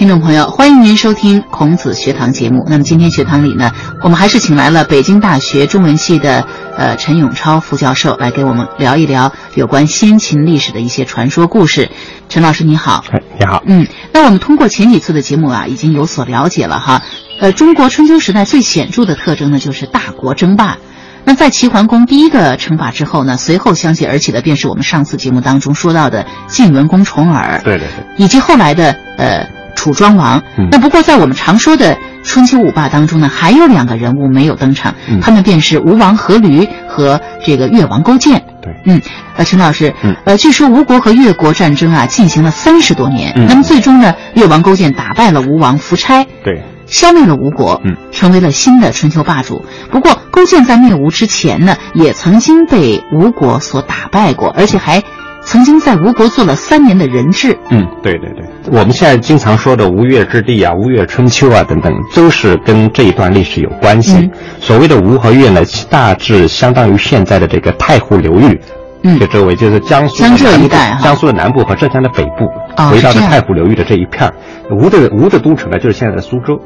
[0.01, 2.65] 听众朋友，欢迎您收听孔子学堂节目。
[2.67, 3.71] 那么今天学堂里呢，
[4.03, 6.43] 我们还是请来了北京大学中文系的
[6.75, 11.91] 呃陈永超副教授来给我们聊一聊有关先秦历史的一些传说故事。
[12.31, 17.03] 陈老师你好，哎你好，嗯，那我们通过前几次的节目啊，已经有所了解了哈。
[17.39, 20.79] 呃，中国春秋时代最显著的特征呢，就是大国争霸。
[21.27, 29.60] 那在齐桓公第一个称霸之后呢，随后相继而起的便是我们上次节目当中说到的晋文公重耳，对对对，以及后来的呃。
[29.81, 38.45] 楚庄王，那不过在我们常说的春秋五霸当中呢，还有两个人物没有登场，他们便是吴王阖闾和这个越王勾践。
[38.61, 39.01] 对，嗯，
[39.39, 39.95] 呃，陈老师，
[40.27, 49.65] 呃，据说吴国和越国战争啊进行了三十多年，那么最终呢，越王勾践打败了吴王夫差，对，消灭了吴国，嗯，成为了新的春秋霸主。
[49.91, 55.03] 不过勾践在灭吴之前呢，也曾经被吴国所打败过，而且还。
[55.51, 57.59] 曾经在吴国做了三年的人质。
[57.71, 64.31] 嗯，对对对，我们现在经常说的吴越之地啊、吴越春秋啊等等，都是跟这一段历史有关系。
[64.61, 65.61] 所谓的吴和越呢，
[65.91, 68.61] 大致相当于现在的这个太湖流域，
[69.03, 72.49] 嗯，这周围就是江苏江浙一带江苏的南部和浙江的北部，
[72.93, 74.33] 围绕着太湖流域的这一片
[74.71, 76.61] 吴的吴的都城呢，就是现在的苏州；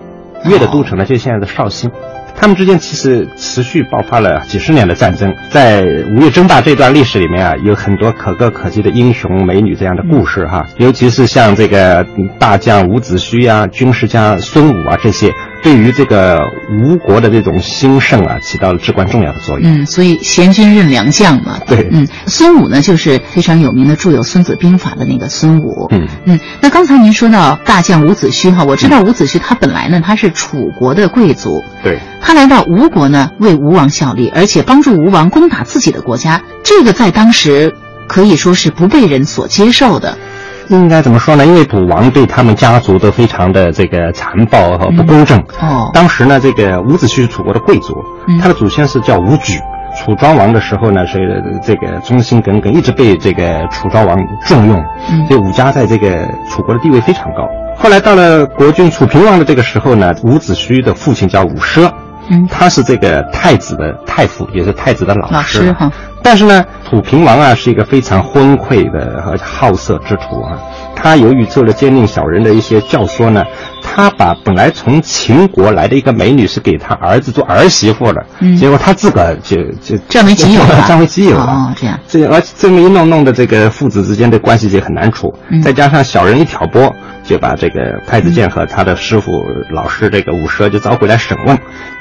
[0.45, 1.91] 越的都城呢，就是现在的绍兴。
[2.37, 5.83] 他们之间其实持续爆发了几十年的战争，在
[6.15, 12.07] 吴越争霸这段历史里面啊，有很多可歌可泣的英雄美女这样的故事哈，尤其是像这个
[12.39, 15.33] 大将伍子胥呀、军事家孙武啊这些。
[15.65, 16.43] 对于这个
[16.79, 19.81] 吴国的这种兴盛啊，起到了至关重要的作用。
[19.81, 21.59] 嗯，所以贤君任良将嘛。
[21.67, 25.89] 对，嗯，孙武呢，就是非常有名的著有《孙子兵法》的那个孙武。
[25.91, 37.75] 嗯嗯，那刚才您说到大将伍子胥哈，我知道伍子胥他本来呢他是楚国的贵族，对，他来到吴国呢为吴王效力，而且帮助吴王攻打自己的国家，这个在当时
[38.07, 40.19] 可以说是不被人所接受的。
[40.69, 41.45] 应该怎么说呢？
[41.45, 45.39] 因为赌王对他们家族都非常的这个残暴和不公正。
[45.61, 47.95] 哦，当时呢，这个伍子胥是楚国的贵族，
[48.41, 49.59] 他的祖先是叫伍举。
[49.97, 54.85] 楚庄王的时候呢，是这个忠心耿耿，一直被这个楚庄王重用，
[55.29, 57.49] 所以伍家在这个楚国的地位非常高。
[57.77, 61.89] 后来到了国君楚平王的这个时候呢，伍子胥的父亲叫伍奢，
[62.29, 65.89] 嗯，他是这个太子的太傅，也是太子的老师哈。
[66.25, 70.59] 但是呢，楚平王啊是一个非常昏聩的和好色之徒啊。
[70.97, 73.45] 他由于做了奸佞小人的一些教唆呢，
[73.85, 78.27] 他把本来从秦国来的一个美女是给他儿子做儿媳妇的，
[78.59, 81.45] 结果他自个就就占为己有了，占为己有了。
[81.45, 85.33] 哦，这样，这而且这么一弄，弄的这个父子之间的关系就很难处。
[85.63, 89.31] 再加上小人一挑拨，就把这个太子建和他的师傅
[89.71, 91.57] 老师这个武奢就召回来审问。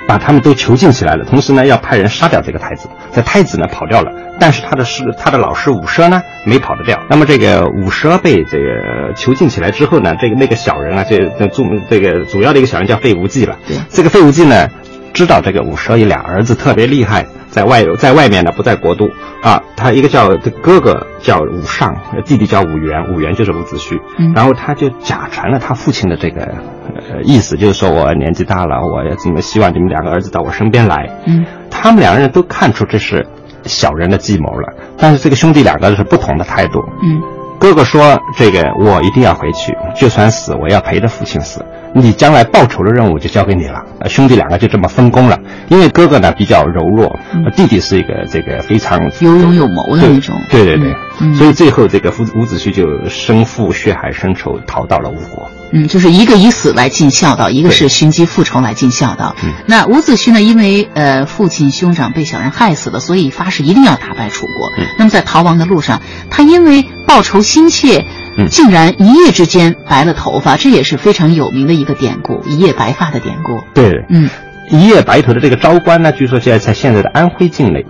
[0.06, 2.90] 把他们都囚禁起来了，同时呢，要派人杀掉这个太子。
[3.14, 7.00] 这太子呢跑掉了，但是他的师他的老师伍奢呢没跑得掉。
[7.10, 13.58] 那么这个伍奢被这个囚禁起来之后呢，这个那个小人啊，这主这个主要的一个小人叫费无忌了。
[13.90, 14.68] 这个费无忌呢，
[15.14, 17.26] 知道这个伍奢有俩儿子特别厉害。
[17.50, 19.06] 在外在外面呢，不在国都
[19.44, 19.62] 啊。
[19.78, 20.30] 他一个叫
[20.64, 21.96] 哥哥叫武尚，
[22.26, 24.00] 弟弟叫武元，武元就是伍子胥。
[24.34, 26.42] 然后他就假传了他父亲的这个
[26.88, 31.08] 呃意思，就是说我年纪大了，我要怎么希望你们两个儿子到我身边来。
[31.28, 33.28] 嗯，他们两个人都看出这是
[33.66, 36.80] 小人的计谋了，但是这个兄弟两个是不同的态度。
[37.04, 37.22] 嗯，
[37.64, 41.66] 哥哥说这个我一定要回去，就算死我要陪着父亲死。
[41.96, 45.38] 你将来报仇的任务就交给你了，兄弟两个就这么分工了。
[45.70, 47.20] 因为哥哥呢比较柔弱，
[47.56, 50.36] 弟弟是一个这个非常有勇有谋的那种。
[50.50, 55.50] 对对对，所以最后这个伍伍子胥就身负血海深仇，逃到了吴国。
[55.72, 59.36] 嗯，就是一个以死来尽孝道，一个是寻机复仇来尽孝道。
[59.66, 64.72] 那伍子胥呢，因为呃父亲兄长被小人害死了，所以发誓一定要打败楚国。
[64.98, 68.06] 那么在逃亡的路上，他因为报仇心切。
[68.50, 73.64] 竟然一夜之间白了头发，这也是非常有名的一个典故——一夜白发的典故。
[73.74, 74.30] 对，嗯，
[74.70, 77.86] 一夜白头的这个昭关呢，据说现在在现在的安徽境内，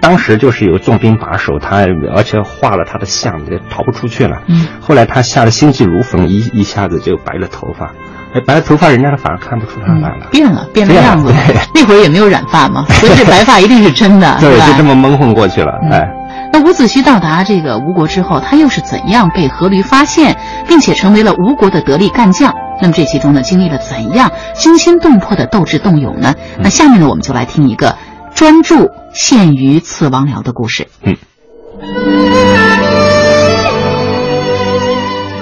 [0.00, 1.84] 当时就是有重兵把守他，
[2.14, 4.42] 而且画了他的像，也逃不出去了。
[4.48, 7.92] 嗯，后来他吓得心急如焚，一一下子就白了头发。
[8.34, 11.32] 哎，白了头发，人家反而看不出他来了，变了，变了样子。
[11.74, 15.72] 那会儿也没有染发嘛，所以这白发一定是真的， 对，就这么蒙混过去了。
[15.90, 16.10] 哎。
[16.58, 20.34] 那伍子胥到达这个吴国之后，他又是怎样被阖闾发现，
[20.66, 22.50] 并且成为了吴国的得力干将？
[22.80, 26.34] 那么这其中呢，经历了怎样惊心动魄的斗智斗勇呢？
[26.58, 27.94] 那下面呢，我们就来听一个
[28.34, 30.88] 专注献于刺王僚的故事。
[31.02, 31.14] 嗯，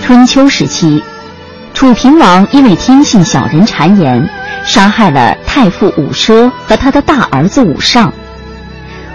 [0.01, 1.01] 春秋时期，
[1.75, 4.29] 楚平王因为听信小人谗言，
[4.65, 8.13] 杀害了太傅伍奢和他的大儿子伍尚。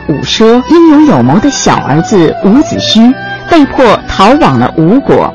[0.08, 3.14] 伍奢英勇有谋的小儿子伍子胥
[3.50, 5.34] 被迫逃往了吴国，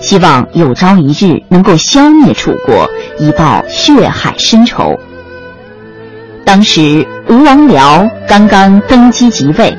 [0.00, 2.88] 希望有朝一日能够消灭楚国，
[3.18, 4.98] 以报血海深仇。
[6.44, 9.76] 当时吴王僚刚刚登基即位，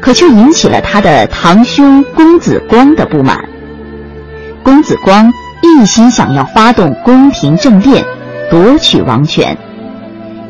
[0.00, 3.44] 可却引起了他的堂兄公子光的不满。
[4.62, 5.32] 公子光
[5.62, 8.04] 一心想要发动宫廷政变，
[8.50, 9.56] 夺取王权，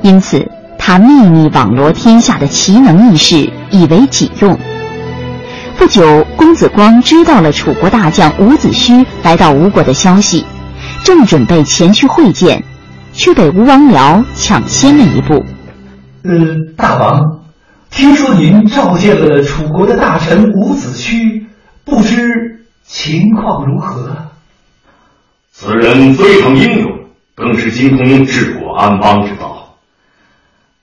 [0.03, 0.60] 因此。
[0.91, 4.59] 他秘密网罗天下的奇能异士，以为己用。
[5.78, 10.45] 不久，公子光知道了楚国大将伍子胥来到吴国的消息，
[11.05, 12.64] 正准备前去会见，
[13.12, 15.47] 却被吴王僚抢先了一步。
[16.24, 17.43] 呃，大王，
[17.93, 21.45] 听说您召见了楚国的大臣伍子胥，
[21.84, 24.11] 不知情况如何？
[25.53, 26.91] 此人非常英勇，
[27.36, 29.50] 更是精通治国安邦之道。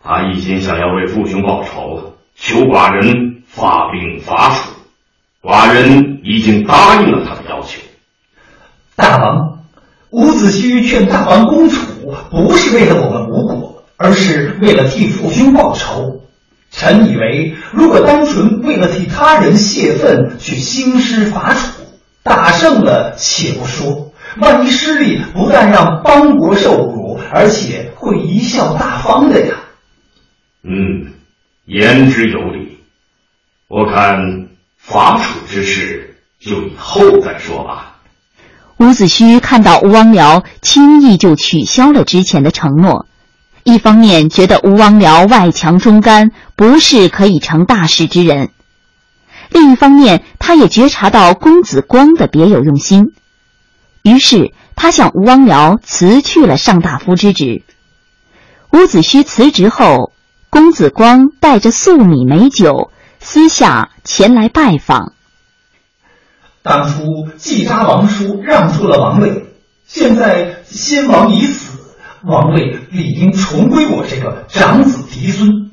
[0.10, 4.72] 他一心想要为父兄报仇，求寡人发兵伐楚。
[5.44, 7.82] 寡人已经答应了他的要求。
[8.96, 9.60] 大王，
[10.12, 11.82] 伍子胥劝大王攻楚，
[12.32, 16.22] 不是为了我们吴国，而是为了替父兄报仇。
[16.72, 21.84] 臣以为，如果单纯为了替他人泄愤去兴师伐楚，
[22.24, 29.56] 打胜了且不说，万一失利，不但让邦国受辱，而且会贻笑大方的呀。
[30.70, 31.14] 嗯，
[31.64, 32.80] 言之有理。
[33.70, 37.96] 我看伐楚之事就以后再说吧。
[38.78, 43.06] 伍子胥看到吴王僚轻易就取消了之前的承诺，
[43.64, 48.48] 一方面觉得吴王僚外强中干，不是可以成大事之人；
[49.52, 53.14] 另一方面，他也觉察到公子光的别有用心，
[54.04, 57.64] 于是他向吴王僚辞去了上大夫之职。
[58.74, 60.12] 伍子胥辞职后。
[60.58, 62.90] 公子光带着素米美酒，
[63.20, 65.14] 私下前来拜访。
[66.64, 69.54] 当初季札王叔让出了王位，
[69.86, 71.78] 现在先王已死，
[72.24, 75.70] 王位理应重归我这个长子嫡孙。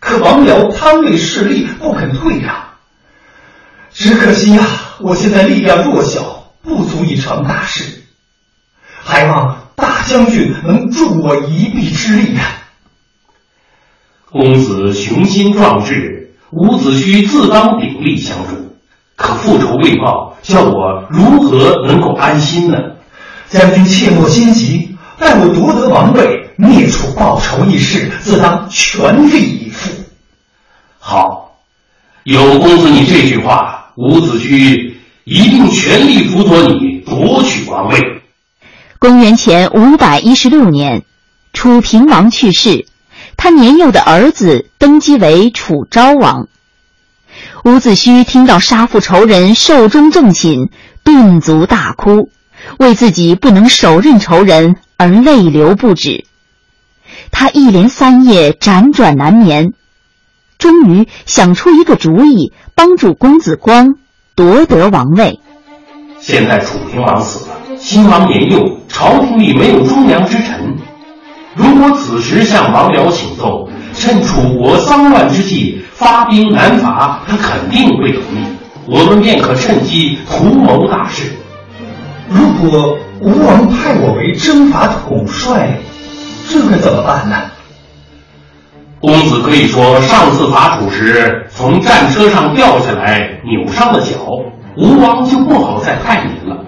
[0.00, 2.70] 可王僚贪位势力，不肯退让。
[3.92, 4.66] 只可惜呀，
[4.98, 8.02] 我现在力量弱小，不足以成大事，
[8.82, 12.64] 还望大将军能助我一臂之力呀。
[14.30, 18.76] 公子雄心壮志，伍子胥自当鼎力相助。
[19.16, 22.76] 可复仇未报，叫我如何能够安心呢？
[23.48, 29.90] 将军切莫心急，待我夺得王位，灭楚报仇一事，自当全力以赴。
[30.98, 31.56] 好，
[32.24, 34.92] 有公子你这句话，伍子胥
[35.24, 37.98] 一定全力辅佐你夺取王位。
[38.98, 41.02] 公元前五百一十六年，
[41.54, 42.86] 楚平王去世，
[43.38, 46.48] 他年幼的儿子登基为楚昭王。
[47.64, 50.70] 伍子胥听到杀父仇人寿终正寝，
[51.04, 52.30] 顿足大哭，
[52.78, 56.26] 为自己不能手刃仇人而泪流不止。
[57.30, 59.72] 他一连三夜辗转难眠，
[60.58, 63.94] 终于想出一个主意，帮助公子光
[64.34, 65.38] 夺得王位。
[66.20, 70.76] 现在楚平王死了，新王年幼，朝廷里没有忠良之臣。
[71.58, 78.46] 如果此时向王僚请奏，趁楚国丧乱之际发兵南伐，他肯定会同意。
[78.86, 81.32] 我们便可趁机图谋大事。
[82.28, 85.76] 如果吴王派我为征伐统帅，
[86.48, 87.36] 这该怎么办呢？
[89.00, 94.14] 公子可以说，上次伐楚时从战车上掉下来，扭伤了脚，
[94.76, 96.64] 吴王就不好再派您了。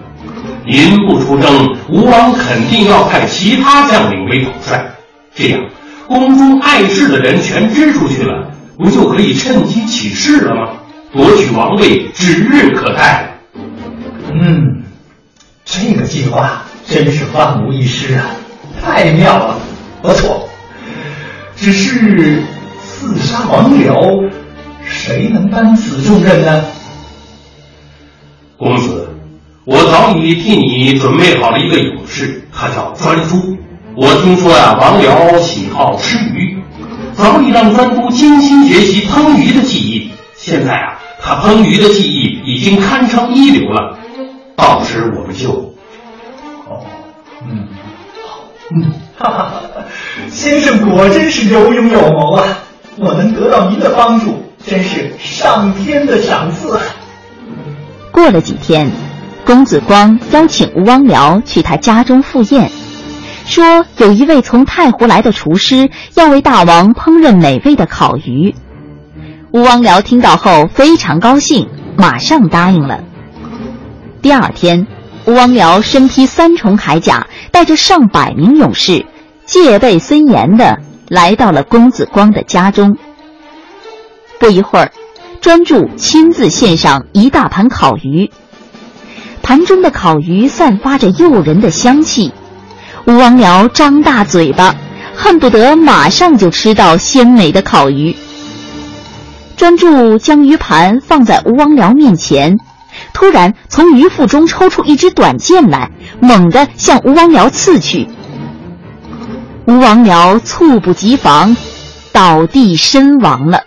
[0.65, 4.93] 您不出征，吴王肯定要派其他将领为统帅，
[5.33, 5.59] 这样。
[6.07, 10.73] 宫中碍事的人全支出去了，不就可以趁机起事了吗？
[11.13, 13.37] 夺取王位指日可待。
[14.33, 14.83] 嗯，
[15.65, 18.27] 这个计划真是万无一失啊，
[18.81, 19.59] 太妙了，
[20.01, 20.47] 不错。
[21.55, 22.43] 只是
[22.81, 24.31] 刺杀王僚，
[24.85, 26.63] 谁能担此重任呢？
[28.57, 29.10] 公子，
[29.63, 33.57] 我早已替你准备好了一个勇士，他叫专诸。
[33.95, 36.57] 我听说呀，王僚喜好吃鱼，
[37.13, 40.09] 早已让专诸精心学习烹鱼的技艺。
[40.35, 43.99] 现在啊，他烹鱼的技艺已经堪称一流了。
[44.55, 45.51] 到时我们就……
[46.67, 46.83] 哦，
[47.43, 47.67] 嗯，
[48.25, 48.39] 好，
[48.71, 49.61] 嗯，哈哈哈！
[50.31, 52.57] 先生果真是有勇有谋啊！
[52.97, 56.79] 我能得到您的帮助，真是上天的赏赐。
[58.11, 58.91] 过了几天，
[59.45, 62.71] 公子光邀请吴王僚去他家中赴宴。
[63.45, 68.55] 说有一位从太湖来的厨师要为大王烹饪美味的烤鱼，
[69.51, 71.67] 吴王僚听到后非常高兴，
[71.97, 73.03] 马上答应了。
[74.21, 74.87] 第二天，
[75.25, 79.05] 吴王僚身披三重铠甲，带着上百名勇士，
[79.45, 80.77] 戒备森严的
[81.09, 82.95] 来到了公子光的家中。
[84.39, 84.91] 不一会儿，
[85.41, 88.31] 专诸亲自献上一大盘烤鱼，
[89.43, 92.31] 盘中的烤鱼散发着诱人的香气。
[93.05, 94.75] 吴王僚张大嘴巴，
[95.15, 98.15] 恨不得马上就吃到鲜美的烤鱼。
[99.57, 102.57] 专诸将鱼盘放在吴王僚面前，
[103.13, 108.07] 突然从鱼腹中抽出一支短剑来，猛地向吴王僚刺去。
[109.65, 111.55] 吴王僚猝不及防，
[112.11, 113.63] 倒地身亡了。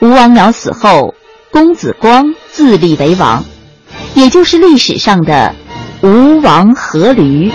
[0.00, 1.14] 吴王僚死后，
[1.52, 3.44] 公子光自立为王，
[4.14, 5.54] 也就是历史上的。
[6.02, 7.52] 吴王阖闾。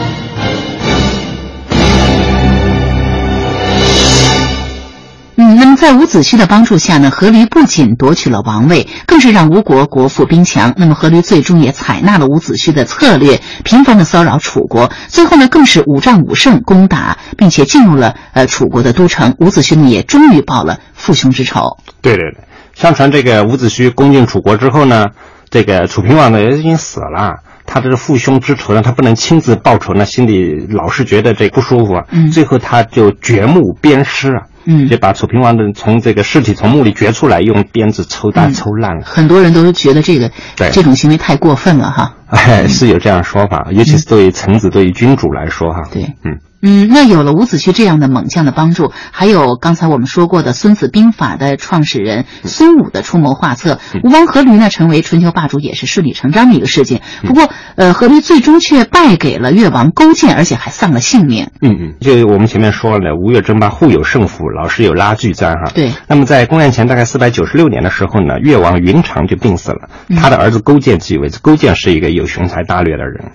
[5.35, 10.73] 嗯，那么在伍子胥的帮助下呢，阖闾不仅夺取了王位，更是让吴国国富兵强。
[10.77, 19.35] 那么阖闾最终也采纳了伍子胥的策略，频繁的骚扰楚国，最后呢更是五战五胜，攻打并且进入了呃楚国的都城。
[19.39, 21.77] 伍子胥呢也终于报了父兄之仇。
[22.01, 22.43] 对对对，
[22.73, 25.07] 相传这个伍子胥攻进楚国之后呢，
[25.49, 27.37] 这个楚平王呢也已经死了。
[27.65, 32.05] 他这个父兄之仇呢，他不能亲自报仇呢，心里老是觉得这不舒服啊。
[32.11, 32.31] 嗯。
[32.31, 34.43] 最后他就掘墓鞭尸啊。
[34.65, 34.87] 嗯。
[34.87, 39.05] 就把楚平王的从这个尸体从墓里掘出来，用鞭子抽打抽烂了。
[39.05, 42.13] 很多人都觉得这个对这种行为太过分了哈。
[42.27, 46.39] 哎，是有这样说法，尤其是对于臣子、对于君主来说，哈，对，嗯。
[46.61, 57.01] 嗯，那有了伍子胥这样的猛将的帮助，还有刚才我们说过的《孙子兵法》的创始人孙武的出谋划策，吴王阖闾呢成为春秋霸主也是顺理成章的一个事情。
[57.21, 61.51] 不过，呃，阖闾最终却败给了越王勾践，而且还丧了性命。
[61.61, 65.71] 嗯嗯，就我们前面说了，吴越争霸互有胜负，老是有拉锯战哈。
[65.75, 65.91] 对。
[66.07, 69.89] 那么在公元前大概四百九十六年的时候呢，越王云长就病死了，
[70.19, 71.29] 他的儿子勾践继位。
[71.41, 73.31] 勾践是一个有雄才大略的人。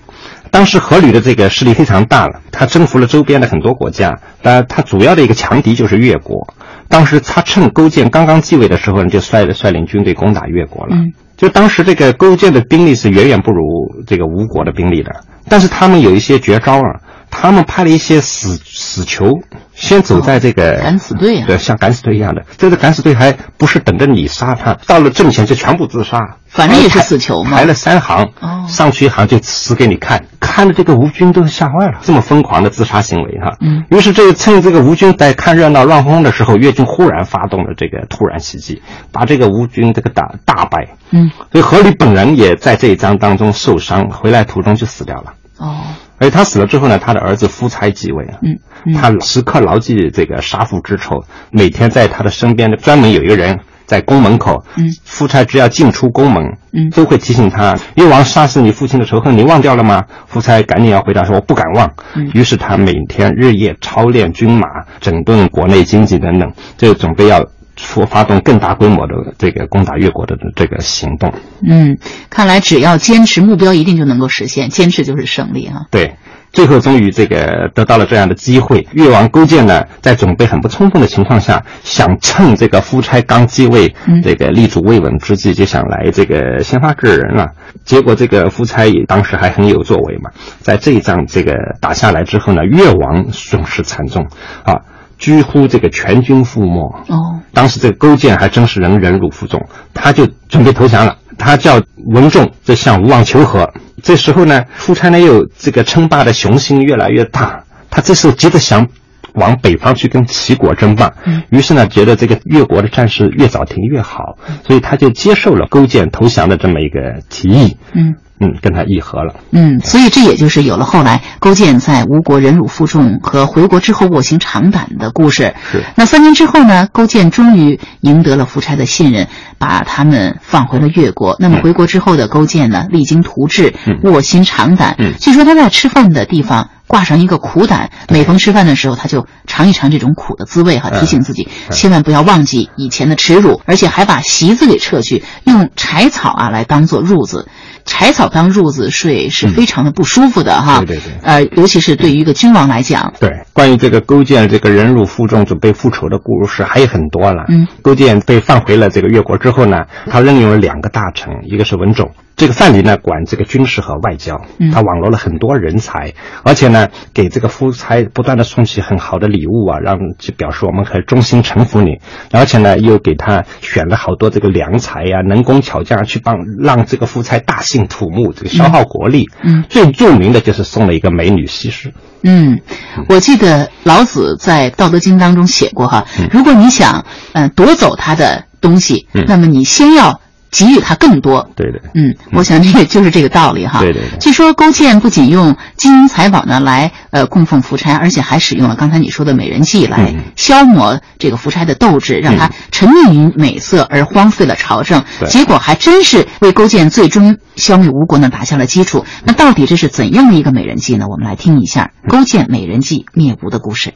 [0.53, 6.53] 当时阖闾的这个势力非常大了，他征服了周边的很多国家，但他主要的一个强敌就是越国。
[6.87, 10.95] 当时他趁勾践刚刚继位的时候，就率率领军队攻打越国了。
[11.37, 13.63] 就当时这个勾践的兵力是远远不如
[14.05, 15.09] 这个吴国的兵力的，
[15.49, 17.01] 但是他们有一些绝招啊，
[17.33, 19.41] 他们派了一些死死囚。
[19.75, 22.45] 先走在这个敢死队啊，对，像敢死队一样的。
[22.57, 27.57] 这个敢死队还不是等着你杀他，到了阵前就全部自杀，反正也是死囚嘛。
[27.57, 28.29] 排了三行，
[28.67, 33.57] 上去一行就死给你看，看的这个吴军都吓坏了，这么疯狂的自杀行为哈。
[33.61, 33.83] 嗯。
[33.89, 40.89] 于是这个趁这个吴军在看热闹乱哄哄的时候，越军忽然发动了这个突然袭击，把这个吴军这个打大败。
[41.09, 41.31] 嗯。
[41.51, 45.33] 所以阖闾本人也在这一章当中受伤，回来途中就死掉了。
[45.57, 45.81] 哦。
[46.23, 48.39] 而他死了之后呢，他的儿子夫差继位啊。
[48.41, 48.93] 嗯。
[48.93, 56.43] 他时刻牢记这个杀父之仇，每天在他的身边的专门有一个人在宫门口，嗯，夫差只要进出宫门，
[56.73, 60.03] 嗯，都会提醒他：越王杀死你父亲的仇恨，你忘掉了吗？
[60.27, 61.91] 夫差赶紧要回答说：我不敢忘。
[62.15, 64.67] 嗯，于是他每天日夜操练军马，
[64.99, 67.45] 整顿国内经济等等，就准备要
[67.75, 71.33] 说发动更大规模的这个攻打越国的这个行动。
[71.67, 71.97] 嗯，
[72.29, 75.87] 看来只要坚持，目标一定就能够实现，坚持就是胜利啊。
[75.91, 76.15] 对。
[76.51, 87.47] 最后终于这个得到了这样的机会，越王勾践呢，在准备很不充分的情况下，想趁这个夫差刚继位，这个立足未稳之际，就想来这个先发制人了。
[87.85, 94.27] 结果这个夫差也当时还很有作为嘛，在这一仗这个打下来之后呢，越王损失惨重，
[94.63, 94.81] 啊，
[95.17, 96.95] 几乎这个全军覆没。
[97.07, 99.59] 哦，当时这个勾践还真是忍忍辱负重，
[99.93, 101.17] 他就准备投降了。
[101.37, 103.73] 他叫文仲，就向吴王求和。
[104.01, 108.87] 这时候呢，夫差呢又这个称霸的雄心越来越大，他这时候急着想
[109.33, 111.13] 往北方去跟齐国争霸。
[111.49, 117.77] 于是呢，觉得这个越国的战事越早停越好，所以他就接受了勾践投降的这么一个提议。
[117.93, 118.15] 嗯。
[118.43, 119.35] 嗯，跟他议和了。
[119.51, 125.53] 嗯，所以这也就是有了后来勾践在吴国忍辱负重和回国之后卧薪尝胆的故事。
[125.71, 125.83] 是。
[125.95, 129.27] 那三年之后呢，勾践终于赢得了夫差的信任，
[129.57, 131.35] 把他们放回了越国。
[131.39, 133.73] 那么回国之后的勾践呢，励精图治，
[134.03, 134.95] 卧薪尝胆。
[134.99, 135.13] 嗯。
[135.19, 147.47] 据说他在吃饭的地方挂上一个苦胆，每逢吃饭的时候，他就尝一尝这种苦的滋味哈，提醒自己千万不要忘记以前的耻辱，而且还把席子给撤去，用柴草啊来当做褥子。
[147.85, 153.13] 柴草当褥子睡是非常的不舒服的哈，对对对，呃，尤其是对于一个君王来讲。
[153.19, 157.43] 对，关于这个勾践这个忍辱负重准备复仇的故事还有很多了。
[157.49, 162.11] 嗯，勾践被放回了这个越国之后呢，他任用了两个大臣，一个是文种。
[162.35, 166.13] 这个范蠡呢，管这个军事和外交，他网罗了很多人才，
[166.43, 171.99] 而且呢，给这个夫差不断的送去很好的礼物啊，让就表示我们很忠心臣服你，
[172.31, 179.29] 而且呢，又给他选了好多这个良才呀、能工巧匠去帮，让这个夫差大兴土木，这个消耗国力。
[179.43, 181.93] 嗯，最著名的就是送了一个美女西施。
[182.23, 182.61] 嗯，
[183.09, 190.19] 我记得老子在《道德经》当中写过哈，如果你想嗯夺走他的东西，那么你先要。
[190.53, 193.79] 给予他更多，对对，嗯，我想这个就是这个道理哈。
[193.79, 194.19] 对对对。
[194.19, 205.03] 据说勾践不仅用金银财宝呢来呃供奉夫差，而且还使用了刚才你说的美人计来消磨这个夫差的斗志，让他沉溺于美色而荒废了朝政。
[205.27, 209.03] 结果还真是为勾践最终消灭吴国呢打下了基础。
[209.25, 211.07] 那到底这是怎样的一个美人计呢？
[211.09, 213.95] 我们来听一下勾践美人计灭吴的故事。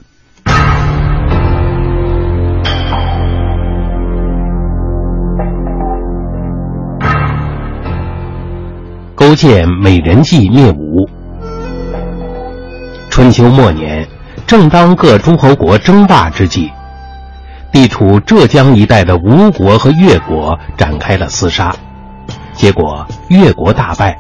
[9.18, 11.10] 勾践美人计灭吴。
[13.10, 14.08] 春秋末年，
[14.46, 16.72] 正当各诸侯国争霸之际，
[17.72, 21.74] 地处浙江一带的吴国和越国展开了厮杀，
[22.54, 24.16] 结果越国大败。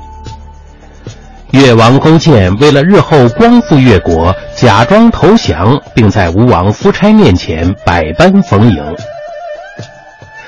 [1.51, 8.83] 越王勾践为了日后光复越国，假装投降，并在吴王夫差面前百般逢迎。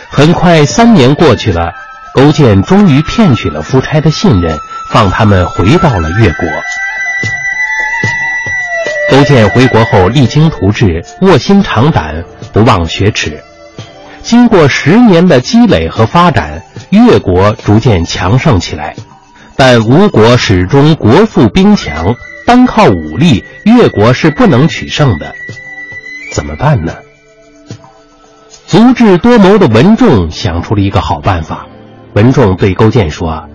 [0.10, 1.72] 很快，三年过去了。
[2.14, 4.58] 勾践终于骗取了夫差的信任，
[4.92, 6.48] 放他们回到了越国。
[9.12, 13.42] 勾践回国后励精图治，卧薪尝胆，不忘学耻。
[14.22, 18.96] 经过十年的积累和发展，越国逐渐强盛起来。
[19.56, 25.34] 但吴国始终国富兵强，单靠武力，越国是不能取胜的。
[26.34, 26.94] 怎么办呢？
[28.68, 31.66] 足智多谋的文仲想出了一个好办法。
[32.14, 33.48] 文仲对勾践说：“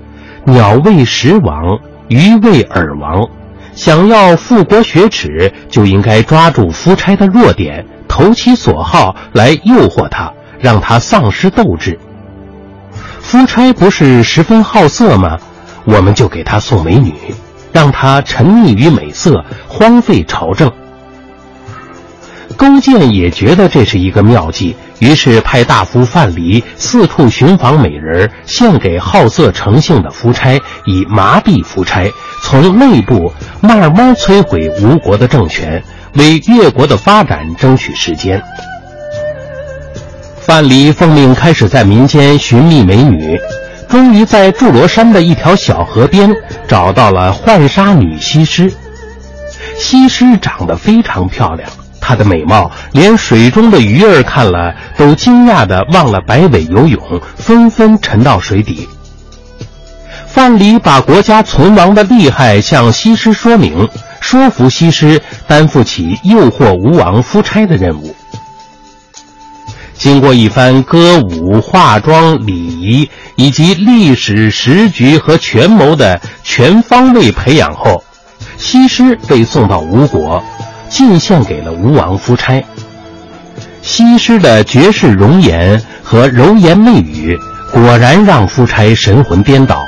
[0.45, 1.79] 鸟为食亡，
[2.09, 3.29] 鱼为饵亡。
[3.75, 11.99] 想要复国雪耻，就应该抓住夫差的弱点，投其所好，来诱惑他，让他丧失斗志。
[13.21, 15.39] 夫差不是十分好色吗？
[15.85, 17.13] 我们就给他送美女，
[17.73, 20.71] 让他沉溺于美色，荒废朝政。”
[22.57, 32.11] 勾践也觉得这是一个妙计，于是派大夫范蠡四处寻访美人，献给好色成性的夫差，以麻痹夫差，
[32.43, 35.83] 从内部慢慢摧毁吴国的政权，
[36.15, 38.43] 为越国的发展争取时间。
[40.41, 43.39] 范蠡奉命开始在民间寻觅美女，
[43.89, 46.31] 终于在祝罗山的一条小河边
[46.69, 48.73] 找到了浣纱女西施。
[49.77, 51.69] 西施长得非常漂亮。
[52.07, 57.01] 她的美貌，连水中的鱼儿看了都惊讶的忘了摆尾游泳，
[57.35, 58.87] 纷纷沉到水底。
[60.29, 63.89] 范蠡把国家存亡的厉害向西施说明，
[64.21, 68.15] 说服西施担负起诱惑吴王夫差的任务。
[69.95, 78.03] 经过一番歌舞、化妆、礼仪以及历史时局和权谋的全方位培养后，
[78.59, 80.43] 西施被送到吴国。
[80.95, 82.65] 进献给了吴王夫差。
[83.83, 87.37] 西施的绝世容颜和柔言媚语，
[87.73, 89.85] 果然让夫差神魂颠倒。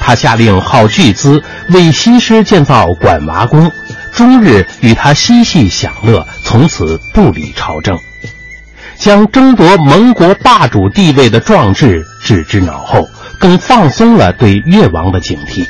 [0.00, 3.70] 他下令耗巨资为西施建造管娃宫，
[4.10, 7.98] 终日与她嬉戏享乐，从此不理朝政，
[8.96, 13.06] 将争夺盟国霸主地位的壮志置之脑后，
[13.38, 15.68] 更放松了对越王的警惕。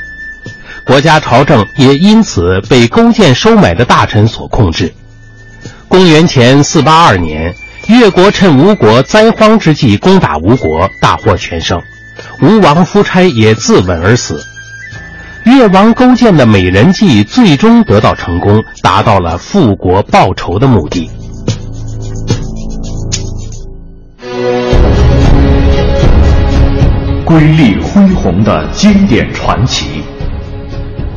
[0.85, 4.93] 国家朝政也因此被勾践收买的大臣所控制。
[5.89, 7.55] 公元前四八二年，
[7.89, 11.81] 越国趁吴国灾荒之际攻打吴国，大获全胜。
[12.43, 14.41] 吴王夫差也自刎而死。
[15.45, 21.11] 越王勾践的美人计最终得到成功，达到了复国报仇的目的。
[27.25, 30.03] 瑰丽恢宏的经典传奇。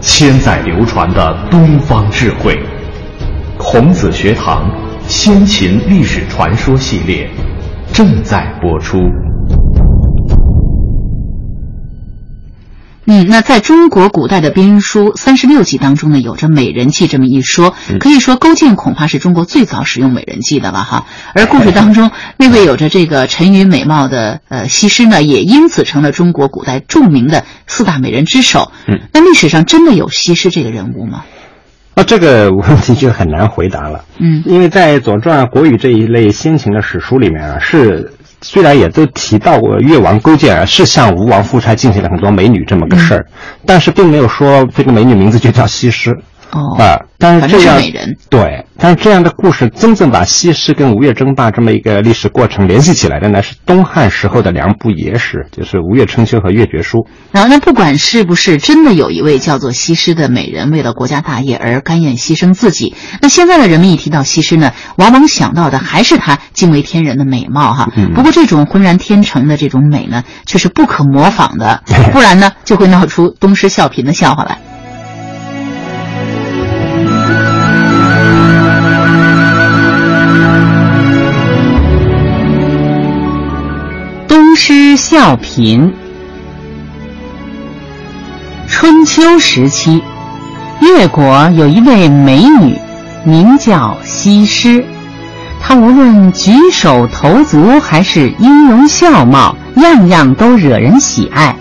[0.07, 2.55] 千载流传的东方智慧，
[3.57, 4.69] 孔子学堂
[5.07, 7.27] 先秦历史传说系列
[7.91, 8.99] 正在播出。
[13.07, 21.05] 嗯，那在中国古代的编书三十六计当中呢，有着美人计这么一说，可以说勾践恐怕是中国最早使用美人计的了哈。
[21.35, 28.71] 而故事当中 那位有着这个沉鱼美貌的呃西施呢，也因此成了中国古代著名的四大美人之首。
[28.87, 31.23] 嗯，那历史上真的有西施这个人物吗？
[31.93, 34.03] 啊，这个问题就很难回答了。
[34.17, 38.13] 嗯，因为在《左传》《国语》这一类先秦的史书里面啊，是。
[38.47, 43.25] 虽然也都提到过越王勾践是向吴王夫差进行了很多美女这么个事儿，
[43.65, 46.15] 但是并没有说这个美女名字就叫西施。
[46.55, 56.99] 哦啊，但是这样美人对，但是这样的故事真正把西施跟吴越争霸这么一个历史过程联系起来的呢，是东汉时候的两部野史，就是《吴越春秋》和《越绝书》。
[57.31, 67.89] 然后，那不管是不是真的有一位叫做西施的美人，为了国家大业而甘愿牺牲自己，那现在的人们一提到西施呢，往往想到的还是她惊为天人的美貌哈。
[68.13, 71.83] 不过，这种浑然天成的这种美呢，却是不可模仿的，
[72.13, 74.57] 不然呢，就会闹出东施效颦的笑话来。
[84.95, 85.91] 东施效颦。
[88.65, 90.01] 春秋时期，
[90.79, 92.77] 越国有一位美女，
[93.25, 94.85] 名叫西施。
[95.61, 101.57] 她无论举手投足还是音容笑貌，样样都惹人喜爱。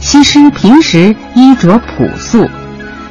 [0.00, 2.48] 西施平时衣着朴素，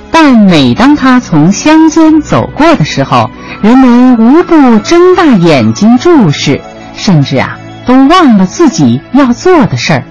[0.09, 3.29] 但每当她从乡间走过的时候，
[3.61, 6.61] 人们无不睁大眼睛注视，
[6.95, 7.57] 甚至啊。
[7.85, 10.03] 都忘了自己要做的事儿，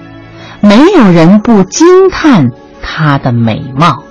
[0.61, 2.51] 没有人不惊叹
[2.81, 4.03] 她的美貌。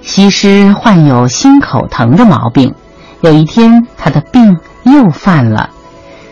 [0.00, 2.74] 西施患有心口疼的毛病，
[3.20, 5.70] 有一天她的病又犯了。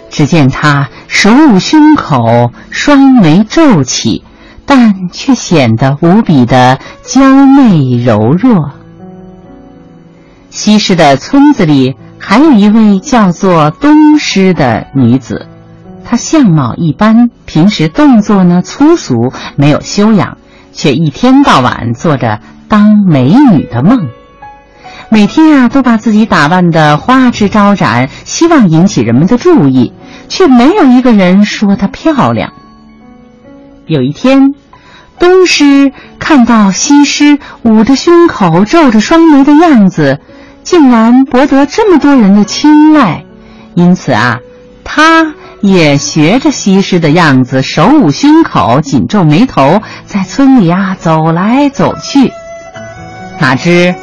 [0.08, 4.24] 只见她手捂胸口，双眉皱起，
[4.66, 8.72] 但却显得无比的娇媚柔弱。
[10.50, 11.96] 西施的村子里。
[12.20, 15.48] 还有一位叫做东施的女子，
[16.04, 20.36] 她相貌一般，平时动作呢粗俗，没有修养，
[20.72, 24.08] 却一天到晚做着当美女的梦。
[25.08, 29.92] 每天啊，都把自己打扮的花枝招展，希望引起人们的注意，
[30.28, 32.52] 却没有一个人说她漂亮。
[33.86, 34.54] 有一天，
[35.18, 35.90] 东施
[36.20, 40.20] 看到西施捂着胸口、皱着双眉的样子，
[40.62, 43.24] 竟然博得这么多人的青睐，
[43.74, 44.38] 因此啊，
[44.84, 52.32] 他也学着西施的样子，手捂胸口、紧皱眉头，在村里啊走来走去。
[53.38, 53.94] 哪知，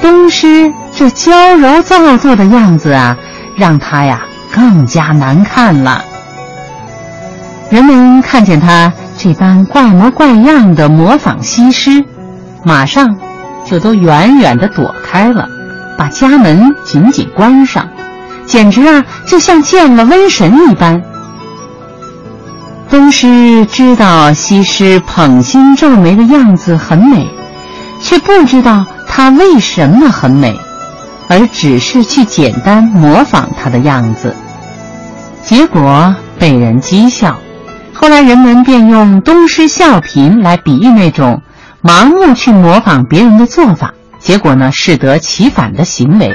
[0.00, 3.16] 东施这娇柔造作的样子啊，
[3.56, 6.04] 让他呀更加难看了。
[7.70, 8.92] 人们看见他。
[9.22, 12.02] 这般怪模怪样的模仿西施，
[12.64, 13.18] 马上
[13.66, 15.46] 就都远远的躲开了，
[16.00, 17.86] 把家门紧紧关上，
[18.46, 21.02] 简直啊，就像见了瘟神一般。
[22.88, 27.28] 东施知道西施捧心皱眉的样子很美，
[28.00, 30.58] 却不知道她为什么很美，
[31.28, 34.34] 而只是去简单模仿她的样子，
[35.44, 37.38] 结果被人讥笑。
[37.92, 41.42] 后来人们便用“东施效颦”来比喻那种
[41.82, 46.30] 盲目去模仿别人的做法，结果呢适得其反的行为。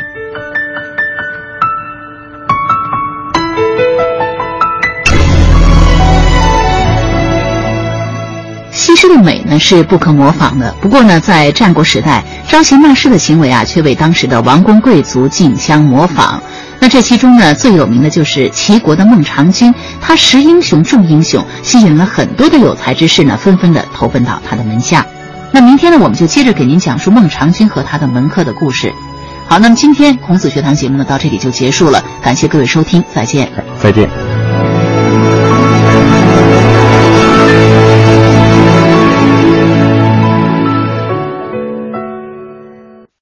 [8.71, 16.41] 西施的美呢是不可模仿的，不过呢在战国时代，招贤纳士的行为啊却被当时的王公贵族竞相模仿。
[16.79, 25.05] 那这其中呢，最有名的就是齐国的孟尝君，他识英雄重英雄，吸引了很多的有才之士呢，纷纷的投奔到他的门下。
[25.55, 28.93] 那明天呢，我们就接着给您讲述孟尝君和他的门客的故事。
[29.47, 33.49] 好，那么今天孔子学堂节目呢，到这里就结束了，感谢各位收听，再见，
[33.81, 34.34] 再见。